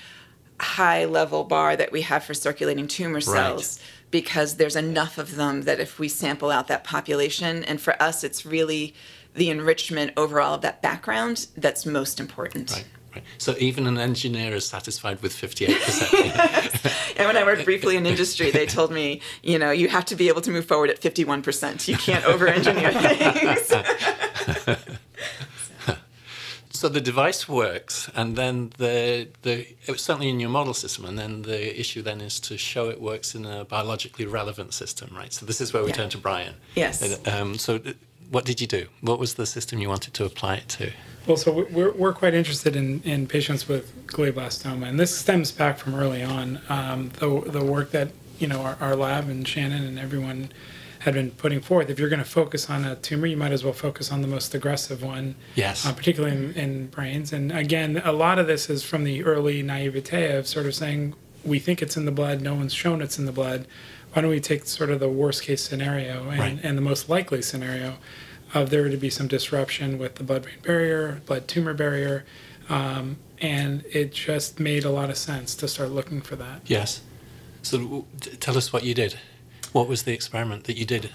high 0.61 1.05
level 1.05 1.45
bar 1.45 1.77
that 1.77 1.93
we 1.93 2.03
have 2.03 2.25
for 2.25 2.35
circulating 2.35 2.89
tumor 2.89 3.21
cells 3.21 3.81
because 4.11 4.57
there's 4.57 4.77
enough 4.77 5.19
of 5.19 5.37
them 5.37 5.63
that 5.63 5.81
if 5.81 5.99
we 5.99 6.09
sample 6.09 6.51
out 6.51 6.67
that 6.69 6.83
population 6.85 7.63
and 7.65 7.81
for 7.81 8.01
us 8.03 8.25
it's 8.25 8.45
really 8.45 8.95
the 9.35 9.51
enrichment 9.51 10.13
overall 10.17 10.55
of 10.55 10.63
that 10.63 10.83
background 10.83 11.47
that's 11.57 11.87
most 11.87 12.19
important. 12.19 12.73
Right. 12.73 12.85
Right. 13.15 13.25
So 13.39 13.55
even 13.59 13.87
an 13.87 13.97
engineer 13.97 14.55
is 14.55 14.67
satisfied 14.67 15.23
with 15.23 15.33
fifty-eight 15.33 15.81
percent. 15.81 16.95
And 17.19 17.27
when 17.27 17.37
I 17.37 17.45
worked 17.45 17.65
briefly 17.65 17.97
in 17.97 18.07
industry, 18.07 18.53
they 18.53 18.65
told 18.65 18.93
me, 18.93 19.21
you 19.43 19.59
know, 19.59 19.73
you 19.73 19.89
have 19.89 20.05
to 20.07 20.15
be 20.15 20.29
able 20.29 20.41
to 20.43 20.53
move 20.53 20.67
forward 20.67 20.89
at 20.89 21.01
51%. 21.01 21.89
You 21.89 21.97
can't 21.97 22.25
over 22.25 22.47
engineer 22.47 22.93
things. 22.93 24.79
So 26.79 26.89
the 26.89 27.01
device 27.01 27.49
works, 27.49 28.09
and 28.15 28.37
then 28.37 28.71
the 28.79 29.27
the 29.43 29.67
it 29.87 29.89
was 29.91 30.01
certainly 30.01 30.29
in 30.29 30.39
your 30.39 30.49
model 30.49 30.75
system, 30.75 31.07
and 31.07 31.19
then 31.19 31.43
the 31.43 31.61
issue 31.81 32.03
then 32.03 32.21
is 32.21 32.39
to 32.49 32.57
show 32.57 32.89
it 32.89 33.01
works 33.01 33.35
in 33.35 33.45
a 33.45 33.65
biologically 33.65 34.27
relevant 34.27 34.73
system, 34.73 35.11
right? 35.13 35.33
So 35.33 35.45
this 35.45 35.61
is 35.61 35.73
where 35.73 35.83
we 35.83 35.89
Yeah. 35.91 35.97
turn 35.97 36.09
to 36.11 36.19
Brian. 36.19 36.55
Yes. 36.77 37.03
Um, 37.27 37.59
so 37.59 37.81
what 38.31 38.45
did 38.45 38.61
you 38.61 38.69
do? 38.69 38.87
What 39.01 39.19
was 39.19 39.35
the 39.35 39.45
system 39.45 39.81
you 39.81 39.89
wanted 39.89 40.15
to 40.15 40.25
apply 40.25 40.55
it 40.61 40.69
to? 40.79 40.93
Well, 41.27 41.37
so 41.37 41.51
we- 41.51 41.65
we're, 41.65 41.91
we're 42.03 42.13
quite 42.13 42.35
interested 42.35 42.77
in, 42.77 43.03
in 43.05 43.27
patients 43.27 43.67
with 43.67 43.85
glioblastoma, 44.07 44.87
and 44.89 45.01
this 45.01 45.13
stems 45.19 45.51
back 45.51 45.79
from 45.79 45.97
early 45.97 46.23
on. 46.23 46.61
Um, 46.69 47.11
the, 47.19 47.29
the 47.59 47.65
work 47.65 47.91
that 47.91 48.11
you 48.39 48.47
know 48.47 48.61
our, 48.61 48.77
our 48.81 48.95
lab 48.95 49.29
and 49.29 49.49
Shannon 49.49 49.83
and 49.83 49.99
everyone 49.99 50.53
had 51.01 51.15
been 51.15 51.31
putting 51.31 51.61
forth. 51.61 51.89
If 51.91 51.99
you're 51.99 52.09
going 52.09 52.19
to 52.23 52.29
focus 52.29 52.69
on 52.69 52.85
a 52.85 52.97
tumor, 52.97 53.27
you 53.27 53.37
might 53.37 53.53
as 53.53 53.63
well 53.63 53.73
focus 53.73 54.11
on 54.11 54.21
the 54.23 54.29
most 54.29 54.55
aggressive 54.55 55.03
one, 55.03 55.37
Yes. 55.55 55.87
uh, 55.87 55.93
particularly 55.93 56.37
in, 56.37 56.53
in 56.55 56.87
brains. 56.89 57.33
And 57.33 57.53
again, 57.53 58.01
a 58.05 58.13
lot 58.13 58.39
of 58.39 58.47
this 58.47 58.69
is 58.69 58.83
from 58.83 59.05
the 59.05 59.23
early 59.25 59.63
naivete 59.63 60.37
of 60.37 60.47
sort 60.49 60.67
of 60.67 60.75
saying 60.75 61.15
we 61.45 61.59
think 61.61 61.81
it's 61.83 61.97
in 61.97 62.05
the 62.05 62.11
blood, 62.11 62.41
no 62.41 62.55
one's 62.55 62.75
shown 62.75 63.01
it's 63.01 63.19
in 63.19 63.27
the 63.27 63.33
blood. 63.33 63.67
Why 64.13 64.23
don't 64.23 64.31
we 64.31 64.41
take 64.41 64.65
sort 64.67 64.91
of 64.91 64.99
the 65.01 65.09
worst 65.09 65.43
case 65.43 65.63
scenario 65.63 66.29
and, 66.31 66.39
Right. 66.41 66.59
and 66.63 66.77
the 66.77 66.83
most 66.83 67.09
likely 67.09 67.43
scenario 67.43 67.95
of 68.55 68.71
there 68.71 68.89
to 68.89 68.97
be 68.97 69.11
some 69.11 69.29
disruption 69.29 69.99
with 69.99 70.17
the 70.17 70.25
blood 70.25 70.43
brain 70.43 70.57
barrier, 70.63 71.21
blood 71.27 71.47
tumor 71.47 71.75
barrier, 71.75 72.25
um, 72.69 73.19
and 73.41 73.85
it 73.93 74.13
just 74.13 74.59
made 74.59 74.85
a 74.85 74.91
lot 74.91 75.11
of 75.11 75.17
sense 75.17 75.55
to 75.55 75.69
start 75.69 75.91
looking 75.91 76.21
for 76.23 76.35
that. 76.37 76.63
Yes. 76.67 77.03
So 77.63 78.07
t- 78.21 78.31
tell 78.37 78.57
us 78.57 78.73
what 78.73 78.83
you 78.83 78.95
did. 78.95 79.17
What 79.73 79.89
was 79.89 80.03
the 80.05 80.13
experiment 80.13 80.65
that 80.65 80.77
you 80.77 80.85
did 80.85 81.11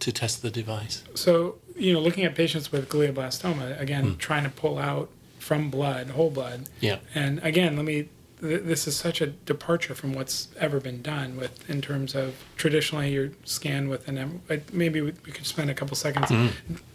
to 0.00 0.12
test 0.12 0.42
the 0.42 0.50
device? 0.50 1.04
So, 1.14 1.56
you 1.76 1.92
know, 1.92 2.00
looking 2.00 2.24
at 2.24 2.34
patients 2.34 2.70
with 2.72 2.88
glioblastoma, 2.88 3.80
again, 3.80 4.04
hmm. 4.12 4.16
trying 4.16 4.44
to 4.44 4.50
pull 4.50 4.78
out 4.78 5.10
from 5.38 5.70
blood, 5.70 6.10
whole 6.10 6.30
blood. 6.30 6.68
Yeah. 6.80 6.98
And 7.14 7.40
again, 7.42 7.76
let 7.76 7.84
me. 7.84 8.08
th- 8.40 8.62
This 8.62 8.86
is 8.86 8.96
such 8.96 9.20
a 9.20 9.26
departure 9.28 9.94
from 9.94 10.12
what's 10.12 10.48
ever 10.58 10.80
been 10.80 11.02
done 11.02 11.36
with 11.36 11.68
in 11.68 11.80
terms 11.80 12.14
of 12.14 12.34
traditionally 12.56 13.12
you're 13.12 13.30
scanned 13.44 13.88
with 13.88 14.06
an 14.08 14.18
M. 14.18 14.42
Uh, 14.48 14.56
maybe 14.72 15.00
we 15.00 15.12
we 15.26 15.32
could 15.32 15.46
spend 15.46 15.70
a 15.70 15.74
couple 15.74 15.96
seconds. 15.96 16.28
Hmm. 16.28 16.48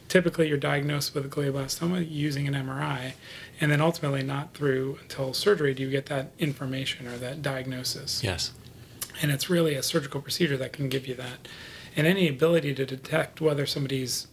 Typically, 0.07 0.47
you're 0.47 0.57
diagnosed 0.57 1.13
with 1.13 1.29
glioblastoma 1.29 2.09
using 2.09 2.47
an 2.47 2.53
MRI, 2.53 3.11
and 3.59 3.69
then 3.69 3.81
ultimately 3.81 4.23
not 4.23 4.53
through 4.53 4.97
until 5.01 5.33
surgery 5.33 5.73
do 5.73 5.83
you 5.83 5.89
get 5.89 6.05
that 6.05 6.31
information 6.39 7.07
or 7.07 7.17
that 7.17 7.41
diagnosis 7.41 8.23
Yes. 8.23 8.51
And 9.21 9.31
it's 9.31 9.49
really 9.49 9.75
a 9.75 9.83
surgical 9.83 10.21
procedure 10.21 10.57
that 10.57 10.73
can 10.73 10.89
give 10.89 11.07
you 11.07 11.15
that. 11.15 11.47
And 11.95 12.05
any 12.05 12.27
ability 12.27 12.75
to 12.75 12.85
detect 12.85 13.41
whether 13.41 13.65
somebody's 13.65 14.27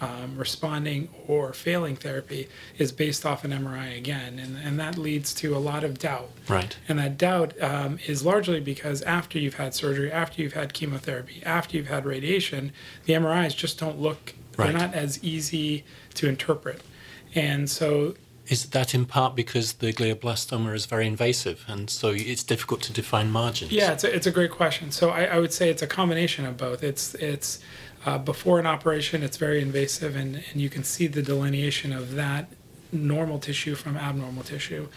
um, 0.00 0.36
responding 0.36 1.08
or 1.28 1.52
failing 1.52 1.96
therapy 1.96 2.48
is 2.78 2.92
based 2.92 3.24
off 3.24 3.44
an 3.44 3.52
MRI 3.52 3.96
again, 3.96 4.38
and, 4.38 4.56
and 4.56 4.78
that 4.80 4.98
leads 4.98 5.32
to 5.34 5.56
a 5.56 5.58
lot 5.58 5.84
of 5.84 5.98
doubt. 5.98 6.30
Right. 6.48 6.76
And 6.88 6.98
that 6.98 7.16
doubt 7.16 7.60
um, 7.62 7.98
is 8.06 8.24
largely 8.24 8.60
because 8.60 9.02
after 9.02 9.38
you've 9.38 9.54
had 9.54 9.74
surgery, 9.74 10.10
after 10.10 10.42
you've 10.42 10.54
had 10.54 10.72
chemotherapy, 10.74 11.42
after 11.44 11.76
you've 11.76 11.88
had 11.88 12.04
radiation, 12.04 12.72
the 13.04 13.12
MRIs 13.14 13.56
just 13.56 13.78
don't 13.78 13.98
look, 13.98 14.34
Right. 14.56 14.70
they're 14.70 14.78
not 14.86 14.94
as 14.94 15.22
easy 15.24 15.84
to 16.14 16.28
interpret. 16.28 16.80
And 17.34 17.68
so 17.68 18.14
Is 18.48 18.66
that 18.70 18.94
in 18.94 19.06
part 19.06 19.34
because 19.34 19.74
the 19.74 19.92
glioblastoma 19.92 20.74
is 20.74 20.86
very 20.86 21.06
invasive, 21.06 21.64
and 21.66 21.88
so 21.88 22.08
it's 22.14 22.42
difficult 22.42 22.82
to 22.82 22.92
define 22.92 23.30
margins? 23.30 23.72
Yeah, 23.72 23.92
it's 23.92 24.04
a, 24.04 24.14
it's 24.14 24.26
a 24.26 24.30
great 24.30 24.50
question. 24.50 24.90
So 24.90 25.10
I, 25.10 25.24
I 25.24 25.38
would 25.38 25.52
say 25.52 25.70
it's 25.70 25.82
a 25.82 25.86
combination 25.86 26.44
of 26.44 26.56
both. 26.56 26.82
It's 26.82 27.14
it's 27.14 27.60
uh, 28.04 28.18
before 28.18 28.58
an 28.60 28.66
operation, 28.66 29.22
it's 29.22 29.38
very 29.38 29.62
invasive, 29.62 30.14
and, 30.14 30.42
and 30.52 30.60
you 30.60 30.68
can 30.68 30.84
see 30.84 31.06
the 31.06 31.22
delineation 31.22 31.92
of 31.92 32.14
that 32.16 32.48
normal 32.92 33.38
tissue 33.38 33.74
from 33.74 33.96
abnormal 33.96 34.42
tissue. 34.42 34.88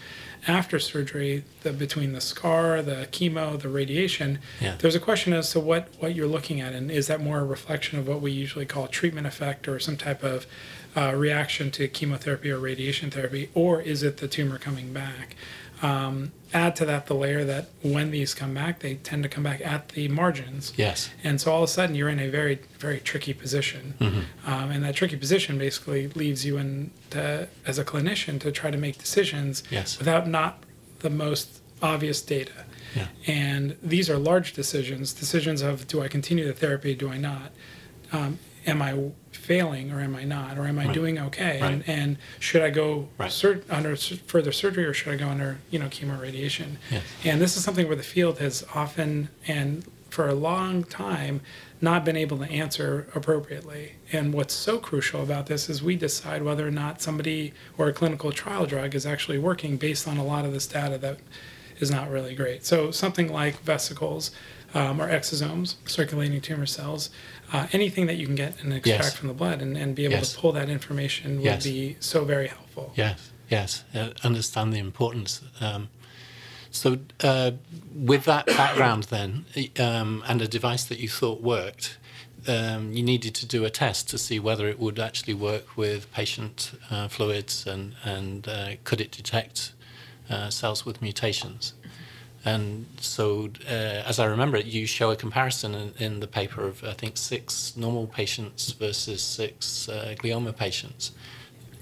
After 0.46 0.78
surgery, 0.78 1.44
the, 1.62 1.72
between 1.72 2.12
the 2.12 2.20
scar, 2.20 2.80
the 2.82 3.08
chemo, 3.10 3.58
the 3.60 3.68
radiation, 3.68 4.38
Yeah. 4.60 4.76
there's 4.78 4.94
a 4.94 5.00
question 5.00 5.32
as 5.32 5.50
to 5.52 5.60
what, 5.60 5.88
what 5.98 6.14
you're 6.14 6.28
looking 6.28 6.60
at, 6.60 6.74
and 6.74 6.90
is 6.90 7.06
that 7.08 7.20
more 7.20 7.40
a 7.40 7.44
reflection 7.44 7.98
of 7.98 8.06
what 8.06 8.20
we 8.20 8.30
usually 8.30 8.66
call 8.66 8.86
treatment 8.86 9.26
effect 9.26 9.66
or 9.66 9.80
some 9.80 9.96
type 9.96 10.22
of 10.22 10.46
uh, 10.96 11.14
reaction 11.14 11.70
to 11.72 11.88
chemotherapy 11.88 12.50
or 12.50 12.58
radiation 12.58 13.10
therapy, 13.10 13.50
or 13.54 13.80
is 13.80 14.02
it 14.02 14.18
the 14.18 14.28
tumor 14.28 14.58
coming 14.58 14.92
back? 14.92 15.36
Um, 15.80 16.32
add 16.52 16.74
to 16.76 16.84
that 16.86 17.06
the 17.06 17.14
layer 17.14 17.44
that 17.44 17.68
when 17.82 18.10
these 18.10 18.34
come 18.34 18.52
back, 18.54 18.80
they 18.80 18.94
tend 18.96 19.22
to 19.22 19.28
come 19.28 19.44
back 19.44 19.60
at 19.64 19.90
the 19.90 20.08
margins. 20.08 20.72
Yes. 20.76 21.10
And 21.22 21.40
so 21.40 21.52
all 21.52 21.62
of 21.62 21.68
a 21.68 21.72
sudden 21.72 21.94
you're 21.94 22.08
in 22.08 22.18
a 22.18 22.28
very, 22.28 22.60
very 22.78 22.98
tricky 22.98 23.32
position. 23.32 23.94
Mm-hmm. 24.00 24.50
Um, 24.50 24.70
and 24.70 24.82
that 24.82 24.96
tricky 24.96 25.16
position 25.16 25.56
basically 25.56 26.08
leaves 26.08 26.44
you 26.44 26.56
in 26.58 26.90
to, 27.10 27.48
as 27.64 27.78
a 27.78 27.84
clinician 27.84 28.40
to 28.40 28.50
try 28.50 28.70
to 28.72 28.76
make 28.78 28.98
decisions 28.98 29.62
Yes. 29.70 29.98
without 29.98 30.26
not 30.26 30.64
the 31.00 31.10
most 31.10 31.60
obvious 31.80 32.22
data. 32.22 32.64
Yeah. 32.96 33.06
And 33.26 33.76
these 33.80 34.10
are 34.10 34.16
large 34.18 34.54
decisions, 34.54 35.12
decisions 35.12 35.62
of 35.62 35.86
do 35.86 36.02
I 36.02 36.08
continue 36.08 36.44
the 36.44 36.54
therapy, 36.54 36.94
do 36.94 37.08
I 37.10 37.18
not? 37.18 37.52
Um, 38.10 38.38
am 38.68 38.82
I 38.82 39.10
failing 39.32 39.90
or 39.92 40.00
am 40.00 40.14
I 40.14 40.24
not? 40.24 40.58
Or 40.58 40.66
am 40.66 40.78
I 40.78 40.84
Right. 40.86 40.94
doing 40.94 41.18
okay? 41.18 41.60
Right. 41.60 41.72
And, 41.72 41.88
and 41.88 42.16
should 42.38 42.62
I 42.62 42.70
go 42.70 43.08
Right. 43.18 43.32
sur- 43.32 43.62
under 43.70 43.96
further 43.96 44.52
surgery 44.52 44.84
or 44.84 44.92
should 44.92 45.12
I 45.12 45.16
go 45.16 45.28
under, 45.28 45.58
you 45.70 45.78
know, 45.78 45.86
chemo 45.86 46.20
radiation? 46.20 46.78
Yes. 46.90 47.02
And 47.24 47.40
this 47.40 47.56
is 47.56 47.64
something 47.64 47.86
where 47.86 47.96
the 47.96 48.02
field 48.02 48.38
has 48.38 48.64
often 48.74 49.30
and 49.46 49.84
for 50.10 50.28
a 50.28 50.34
long 50.34 50.84
time 50.84 51.40
not 51.80 52.04
been 52.04 52.16
able 52.16 52.38
to 52.38 52.44
answer 52.50 53.06
appropriately. 53.14 53.92
And 54.12 54.32
what's 54.34 54.54
so 54.54 54.78
crucial 54.78 55.22
about 55.22 55.46
this 55.46 55.68
is 55.68 55.82
we 55.82 55.96
decide 55.96 56.42
whether 56.42 56.66
or 56.66 56.70
not 56.72 57.00
somebody 57.00 57.52
or 57.76 57.88
a 57.88 57.92
clinical 57.92 58.32
trial 58.32 58.66
drug 58.66 58.94
is 58.94 59.06
actually 59.06 59.38
working 59.38 59.76
based 59.76 60.08
on 60.08 60.16
a 60.18 60.24
lot 60.24 60.44
of 60.44 60.52
this 60.52 60.66
data 60.66 60.98
that 60.98 61.18
is 61.80 61.90
not 61.90 62.10
really 62.10 62.34
great. 62.34 62.64
So 62.64 62.90
something 62.90 63.32
like 63.32 63.60
vesicles 63.62 64.30
um, 64.74 65.00
or 65.00 65.08
exosomes, 65.08 65.76
circulating 65.86 66.40
tumor 66.40 66.66
cells, 66.66 67.10
uh, 67.52 67.66
anything 67.72 68.06
that 68.06 68.16
you 68.16 68.26
can 68.26 68.34
get 68.34 68.62
and 68.62 68.72
extract 68.72 69.02
Yes. 69.04 69.16
from 69.16 69.28
the 69.28 69.34
blood 69.34 69.62
and, 69.62 69.76
and 69.76 69.94
be 69.94 70.04
able 70.04 70.14
Yes. 70.16 70.34
to 70.34 70.38
pull 70.38 70.52
that 70.52 70.68
information 70.68 71.36
would 71.36 71.44
Yes. 71.44 71.64
be 71.64 71.96
so 72.00 72.24
very 72.24 72.48
helpful. 72.48 72.92
Yes, 72.94 73.30
yes, 73.48 73.84
uh, 73.94 74.10
understand 74.22 74.72
the 74.74 74.78
importance. 74.78 75.40
Um, 75.60 75.88
so, 76.70 76.98
uh, 77.20 77.52
with 77.94 78.24
that 78.24 78.44
background, 78.46 79.04
then, 79.04 79.46
um, 79.78 80.22
and 80.28 80.42
a 80.42 80.46
device 80.48 80.84
that 80.84 80.98
you 80.98 81.08
thought 81.08 81.40
worked, 81.42 81.96
um, 82.46 82.92
you 82.92 83.02
needed 83.02 83.34
to 83.36 83.46
do 83.46 83.64
a 83.64 83.70
test 83.70 84.08
to 84.10 84.18
see 84.18 84.38
whether 84.38 84.68
it 84.68 84.78
would 84.78 84.98
actually 84.98 85.34
work 85.34 85.76
with 85.78 86.12
patient 86.12 86.72
uh, 86.90 87.08
fluids 87.08 87.66
and 87.66 87.94
and 88.04 88.46
uh, 88.48 88.70
could 88.84 89.00
it 89.00 89.10
detect 89.10 89.72
uh, 90.30 90.50
cells 90.50 90.84
with 90.84 91.00
mutations. 91.02 91.74
And 92.44 92.86
so, 93.00 93.50
uh, 93.66 93.72
as 94.06 94.18
I 94.18 94.26
remember 94.26 94.56
it, 94.56 94.66
you 94.66 94.86
show 94.86 95.10
a 95.10 95.16
comparison 95.16 95.74
in, 95.74 95.92
in, 95.98 96.20
the 96.20 96.26
paper 96.26 96.66
of, 96.66 96.84
I 96.84 96.92
think, 96.92 97.16
six 97.16 97.76
normal 97.76 98.06
patients 98.06 98.72
versus 98.72 99.22
six 99.22 99.88
uh, 99.88 100.14
glioma 100.18 100.56
patients. 100.56 101.12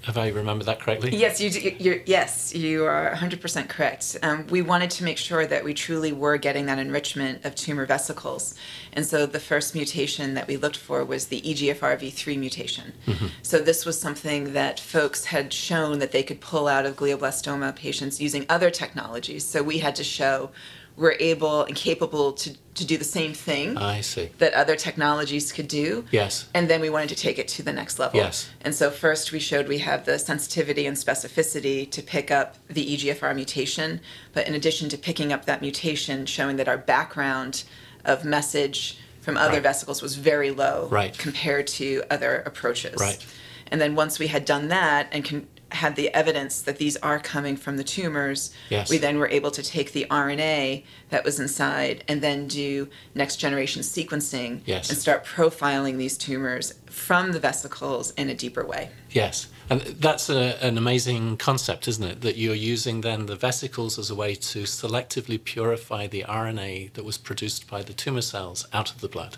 Have 0.07 0.17
I 0.17 0.29
remembered 0.29 0.67
that 0.67 0.79
correctly? 0.79 1.13
Yes, 1.13 1.41
you, 1.41 1.49
you 1.49 2.01
yes, 2.05 2.55
you 2.55 2.85
are 2.85 3.13
100% 3.13 3.67
correct. 3.67 4.15
Um, 4.23 4.47
we 4.47 4.61
wanted 4.61 4.89
to 4.91 5.03
make 5.03 5.17
sure 5.17 5.45
that 5.45 5.65
we 5.65 5.73
truly 5.73 6.13
were 6.13 6.37
getting 6.37 6.65
that 6.67 6.79
enrichment 6.79 7.43
of 7.43 7.55
tumor 7.55 7.85
vesicles. 7.85 8.55
And 8.93 9.05
so 9.05 9.25
the 9.25 9.41
first 9.41 9.75
mutation 9.75 10.33
that 10.35 10.47
we 10.47 10.55
looked 10.55 10.77
for 10.77 11.03
was 11.03 11.27
the 11.27 11.41
EGFRV3 11.41 12.37
mutation. 12.37 12.93
Mm-hmm. 13.05 13.25
So 13.41 13.59
this 13.59 13.85
was 13.85 13.99
something 13.99 14.53
that 14.53 14.79
folks 14.79 15.25
had 15.25 15.51
shown 15.51 15.99
that 15.99 16.13
they 16.13 16.23
could 16.23 16.39
pull 16.39 16.69
out 16.69 16.85
of 16.85 16.95
glioblastoma 16.95 17.75
patients 17.75 18.21
using 18.21 18.45
other 18.47 18.69
technologies. 18.69 19.43
So 19.43 19.61
we 19.61 19.79
had 19.79 19.97
to 19.97 20.05
show 20.05 20.51
we're 20.97 21.15
able 21.19 21.63
and 21.63 21.75
capable 21.75 22.33
to, 22.33 22.57
to 22.73 22.83
do 22.85 22.97
the 22.97 23.03
same 23.03 23.33
thing 23.33 23.77
I 23.77 24.01
see. 24.01 24.31
that 24.39 24.53
other 24.53 24.75
technologies 24.75 25.53
could 25.53 25.67
do. 25.67 26.03
Yes. 26.11 26.49
And 26.55 26.67
then 26.67 26.81
we 26.81 26.89
wanted 26.89 27.09
to 27.09 27.15
take 27.15 27.37
it 27.37 27.47
to 27.49 27.63
the 27.63 27.71
next 27.71 27.99
level. 27.99 28.19
Yes. 28.19 28.49
And 28.61 28.73
so 28.73 28.89
first 28.89 29.31
we 29.31 29.37
showed 29.37 29.67
we 29.67 29.77
have 29.77 30.05
the 30.05 30.17
sensitivity 30.17 30.87
and 30.87 30.97
specificity 30.97 31.89
to 31.91 32.01
pick 32.01 32.31
up 32.31 32.57
the 32.67 32.97
EGFR 32.97 33.35
mutation, 33.35 34.01
but 34.33 34.47
in 34.47 34.55
addition 34.55 34.89
to 34.89 34.97
picking 34.97 35.31
up 35.31 35.45
that 35.45 35.61
mutation, 35.61 36.25
showing 36.25 36.57
that 36.57 36.67
our 36.67 36.79
background 36.79 37.63
of 38.03 38.25
message 38.25 38.97
from 39.21 39.37
other 39.37 39.53
right. 39.53 39.63
vesicles 39.63 40.01
was 40.01 40.15
very 40.15 40.49
low 40.49 40.87
right. 40.89 41.15
compared 41.17 41.67
to 41.67 42.03
other 42.09 42.37
approaches. 42.45 42.99
Right. 42.99 43.23
And 43.67 43.79
then 43.79 43.93
once 43.93 44.17
we 44.17 44.27
had 44.27 44.45
done 44.45 44.69
that 44.69 45.09
and 45.11 45.23
can 45.23 45.47
had 45.71 45.95
the 45.95 46.13
evidence 46.13 46.61
that 46.61 46.77
these 46.77 46.95
are 46.97 47.19
coming 47.19 47.57
from 47.57 47.77
the 47.77 47.83
tumors, 47.83 48.53
yes. 48.69 48.89
we 48.89 48.97
then 48.97 49.17
were 49.17 49.27
able 49.27 49.51
to 49.51 49.61
take 49.61 49.91
the 49.91 50.05
RNA 50.09 50.83
that 51.09 51.23
was 51.23 51.39
inside 51.39 52.03
and 52.07 52.21
then 52.21 52.47
do 52.47 52.87
next 53.15 53.37
generation 53.37 53.81
sequencing 53.81 54.61
yes. 54.65 54.89
and 54.89 54.97
start 54.97 55.25
profiling 55.25 55.97
these 55.97 56.17
tumors 56.17 56.73
from 56.85 57.31
the 57.33 57.39
vesicles 57.39 58.11
in 58.11 58.29
a 58.29 58.33
deeper 58.33 58.65
way. 58.65 58.89
Yes. 59.11 59.47
And 59.69 59.81
that's 59.81 60.29
a, 60.29 60.63
an 60.63 60.77
amazing 60.77 61.37
concept, 61.37 61.87
isn't 61.87 62.03
it? 62.03 62.21
That 62.21 62.37
you're 62.37 62.55
using 62.55 63.01
then 63.01 63.25
the 63.25 63.35
vesicles 63.35 63.99
as 63.99 64.09
a 64.09 64.15
way 64.15 64.35
to 64.35 64.63
selectively 64.63 65.43
purify 65.43 66.07
the 66.07 66.23
RNA 66.23 66.93
that 66.93 67.03
was 67.03 67.17
produced 67.17 67.69
by 67.69 67.83
the 67.83 67.93
tumor 67.93 68.21
cells 68.21 68.65
out 68.71 68.91
of 68.91 69.01
the 69.01 69.09
blood. 69.09 69.37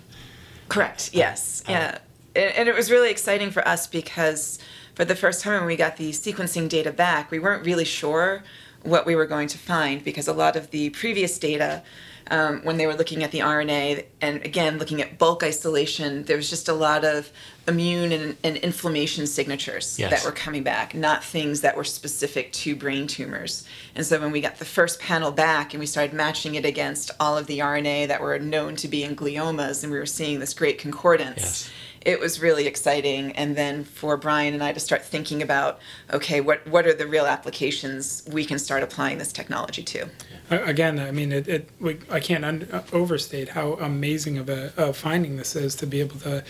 Correct, 0.68 1.10
yes. 1.14 1.64
Uh, 1.68 1.72
yeah. 1.72 1.98
And 2.36 2.70
it 2.70 2.76
was 2.76 2.92
really 2.92 3.10
exciting 3.10 3.50
for 3.50 3.68
us 3.68 3.88
because 3.88 4.60
for 5.00 5.06
the 5.06 5.16
first 5.16 5.40
time 5.40 5.62
when 5.62 5.66
we 5.66 5.78
got 5.78 5.96
the 5.96 6.12
sequencing 6.12 6.68
data 6.68 6.92
back, 6.92 7.32
we 7.32 7.40
weren't 7.40 7.66
really 7.66 7.86
sure 7.86 8.44
what 8.84 9.06
we 9.06 9.16
were 9.16 9.26
going 9.26 9.48
to 9.48 9.58
find 9.58 10.04
because 10.04 10.28
a 10.28 10.34
lot 10.34 10.58
of 10.58 10.72
the 10.72 10.90
previous 10.90 11.40
data, 11.40 11.84
um, 12.30 12.60
when 12.66 12.76
they 12.76 12.86
were 12.86 12.96
looking 12.96 13.24
at 13.24 13.32
the 13.32 13.40
RNA 13.40 14.04
and 14.20 14.44
again 14.44 14.78
looking 14.78 15.02
at 15.02 15.18
bulk 15.18 15.42
isolation, 15.42 16.24
there 16.24 16.36
was 16.36 16.50
just 16.50 16.68
a 16.68 16.74
lot 16.74 17.06
of 17.06 17.32
immune 17.66 18.12
and, 18.12 18.36
and 18.44 18.58
inflammation 18.58 19.26
signatures 19.26 19.98
yes. 19.98 20.12
that 20.12 20.26
were 20.30 20.36
coming 20.36 20.64
back, 20.64 20.94
not 20.94 21.24
things 21.24 21.62
that 21.62 21.78
were 21.78 21.86
specific 21.86 22.52
to 22.52 22.76
brain 22.76 23.08
tumors. 23.08 23.66
And 23.96 24.06
so 24.06 24.20
when 24.20 24.34
we 24.34 24.42
got 24.42 24.58
the 24.58 24.66
first 24.66 25.00
panel 25.00 25.32
back 25.32 25.74
and 25.74 25.80
we 25.80 25.86
started 25.86 26.14
matching 26.14 26.56
it 26.56 26.66
against 26.66 27.12
all 27.22 27.38
of 27.38 27.48
the 27.48 27.60
RNA 27.60 28.10
that 28.10 28.20
were 28.20 28.38
known 28.38 28.76
to 28.76 28.90
be 28.90 29.06
in 29.06 29.16
gliomas, 29.16 29.82
and 29.82 29.94
we 29.94 29.98
were 29.98 30.06
seeing 30.06 30.42
this 30.42 30.54
great 30.54 30.78
concordance. 30.78 31.40
Yes 31.40 31.70
it 32.02 32.20
was 32.20 32.40
really 32.40 32.66
exciting. 32.66 33.32
And 33.34 33.56
then 33.56 33.84
for 33.84 34.18
Brian 34.18 34.54
and 34.54 34.64
I 34.64 34.74
to 34.74 34.80
start 34.80 35.04
thinking 35.04 35.42
about, 35.42 35.80
okay, 36.14 36.42
what, 36.42 36.66
what 36.68 36.86
are 36.86 36.94
the 36.94 37.08
real 37.08 37.26
applications 37.26 38.24
we 38.32 38.46
can 38.46 38.60
start 38.60 38.84
applying 38.84 39.18
this 39.18 39.34
technology 39.34 39.84
to? 39.84 40.08
Again, 40.50 41.00
I 41.00 41.12
mean, 41.12 41.32
it, 41.32 41.48
it 41.48 41.70
we, 41.80 42.00
I 42.10 42.20
can't 42.20 42.46
un- 42.46 42.84
overstate 42.92 43.50
how 43.50 43.74
amazing 43.74 44.38
of 44.38 44.50
a, 44.50 44.94
finding 44.94 45.38
this 45.38 45.56
is 45.56 45.76
to 45.76 45.86
be 45.86 46.00
able 46.00 46.20
to, 46.20 46.44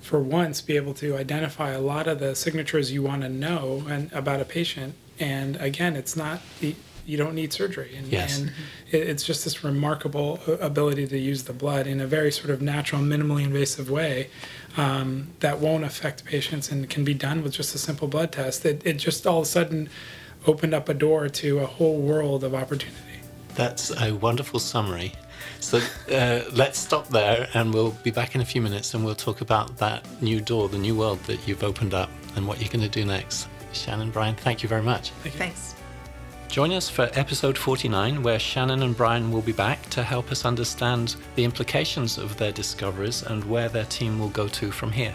for 0.00 0.20
once, 0.20 0.60
be 0.60 0.76
able 0.76 0.94
to 0.94 1.16
identify 1.16 1.70
a 1.70 1.80
lot 1.80 2.06
of 2.06 2.20
the 2.20 2.34
signatures 2.34 2.92
you 2.92 3.02
want 3.02 3.22
to 3.22 3.28
know 3.28 3.84
and 3.88 4.12
about 4.12 4.40
a 4.40 4.44
patient. 4.44 4.94
And 5.18 5.56
again, 5.56 5.96
it's 5.96 6.16
not 6.16 6.40
the 6.60 6.74
you 7.10 7.16
don't 7.16 7.34
need 7.34 7.52
surgery. 7.52 7.96
And, 7.96 8.06
yes. 8.06 8.38
and 8.38 8.52
it, 8.90 9.08
it's 9.08 9.24
just 9.24 9.44
this 9.44 9.64
remarkable 9.64 10.38
ability 10.60 11.06
to 11.08 11.18
use 11.18 11.42
the 11.42 11.52
blood 11.52 11.86
in 11.86 12.00
a 12.00 12.06
very 12.06 12.30
sort 12.30 12.50
of 12.50 12.62
natural, 12.62 13.02
minimally 13.02 13.44
invasive 13.44 13.90
way 13.90 14.30
um, 14.76 15.28
that 15.40 15.58
won't 15.58 15.84
affect 15.84 16.24
patients 16.24 16.70
and 16.70 16.88
can 16.88 17.04
be 17.04 17.14
done 17.14 17.42
with 17.42 17.52
just 17.52 17.74
a 17.74 17.78
simple 17.78 18.06
blood 18.06 18.30
test. 18.30 18.64
It, 18.64 18.82
it 18.84 18.94
just 18.94 19.26
all 19.26 19.40
of 19.40 19.42
a 19.42 19.46
sudden 19.48 19.88
opened 20.46 20.72
up 20.72 20.88
a 20.88 20.94
door 20.94 21.28
to 21.28 21.58
a 21.58 21.66
whole 21.66 21.98
world 21.98 22.44
of 22.44 22.54
opportunity. 22.54 22.96
That's 23.54 23.90
a 24.00 24.12
wonderful 24.12 24.60
summary. 24.60 25.12
So 25.58 25.80
uh, 26.12 26.42
let's 26.52 26.78
stop 26.78 27.08
there 27.08 27.48
and 27.54 27.74
we'll 27.74 27.90
be 28.04 28.10
back 28.10 28.34
in 28.34 28.40
a 28.40 28.44
few 28.44 28.62
minutes 28.62 28.94
and 28.94 29.04
we'll 29.04 29.14
talk 29.14 29.40
about 29.40 29.76
that 29.78 30.06
new 30.22 30.40
door, 30.40 30.68
the 30.68 30.78
new 30.78 30.94
world 30.94 31.18
that 31.24 31.46
you've 31.46 31.64
opened 31.64 31.92
up 31.92 32.10
and 32.36 32.46
what 32.46 32.60
you're 32.60 32.70
going 32.70 32.88
to 32.88 32.88
do 32.88 33.04
next. 33.04 33.48
Shannon, 33.72 34.10
Brian, 34.10 34.34
thank 34.36 34.62
you 34.62 34.68
very 34.68 34.82
much. 34.82 35.10
Thank 35.22 35.34
Thanks. 35.34 35.79
Join 36.50 36.72
us 36.72 36.90
for 36.90 37.08
episode 37.12 37.56
49, 37.56 38.24
where 38.24 38.40
Shannon 38.40 38.82
and 38.82 38.96
Brian 38.96 39.30
will 39.30 39.40
be 39.40 39.52
back 39.52 39.88
to 39.90 40.02
help 40.02 40.32
us 40.32 40.44
understand 40.44 41.14
the 41.36 41.44
implications 41.44 42.18
of 42.18 42.36
their 42.38 42.50
discoveries 42.50 43.22
and 43.22 43.44
where 43.44 43.68
their 43.68 43.84
team 43.84 44.18
will 44.18 44.30
go 44.30 44.48
to 44.48 44.72
from 44.72 44.90
here. 44.90 45.14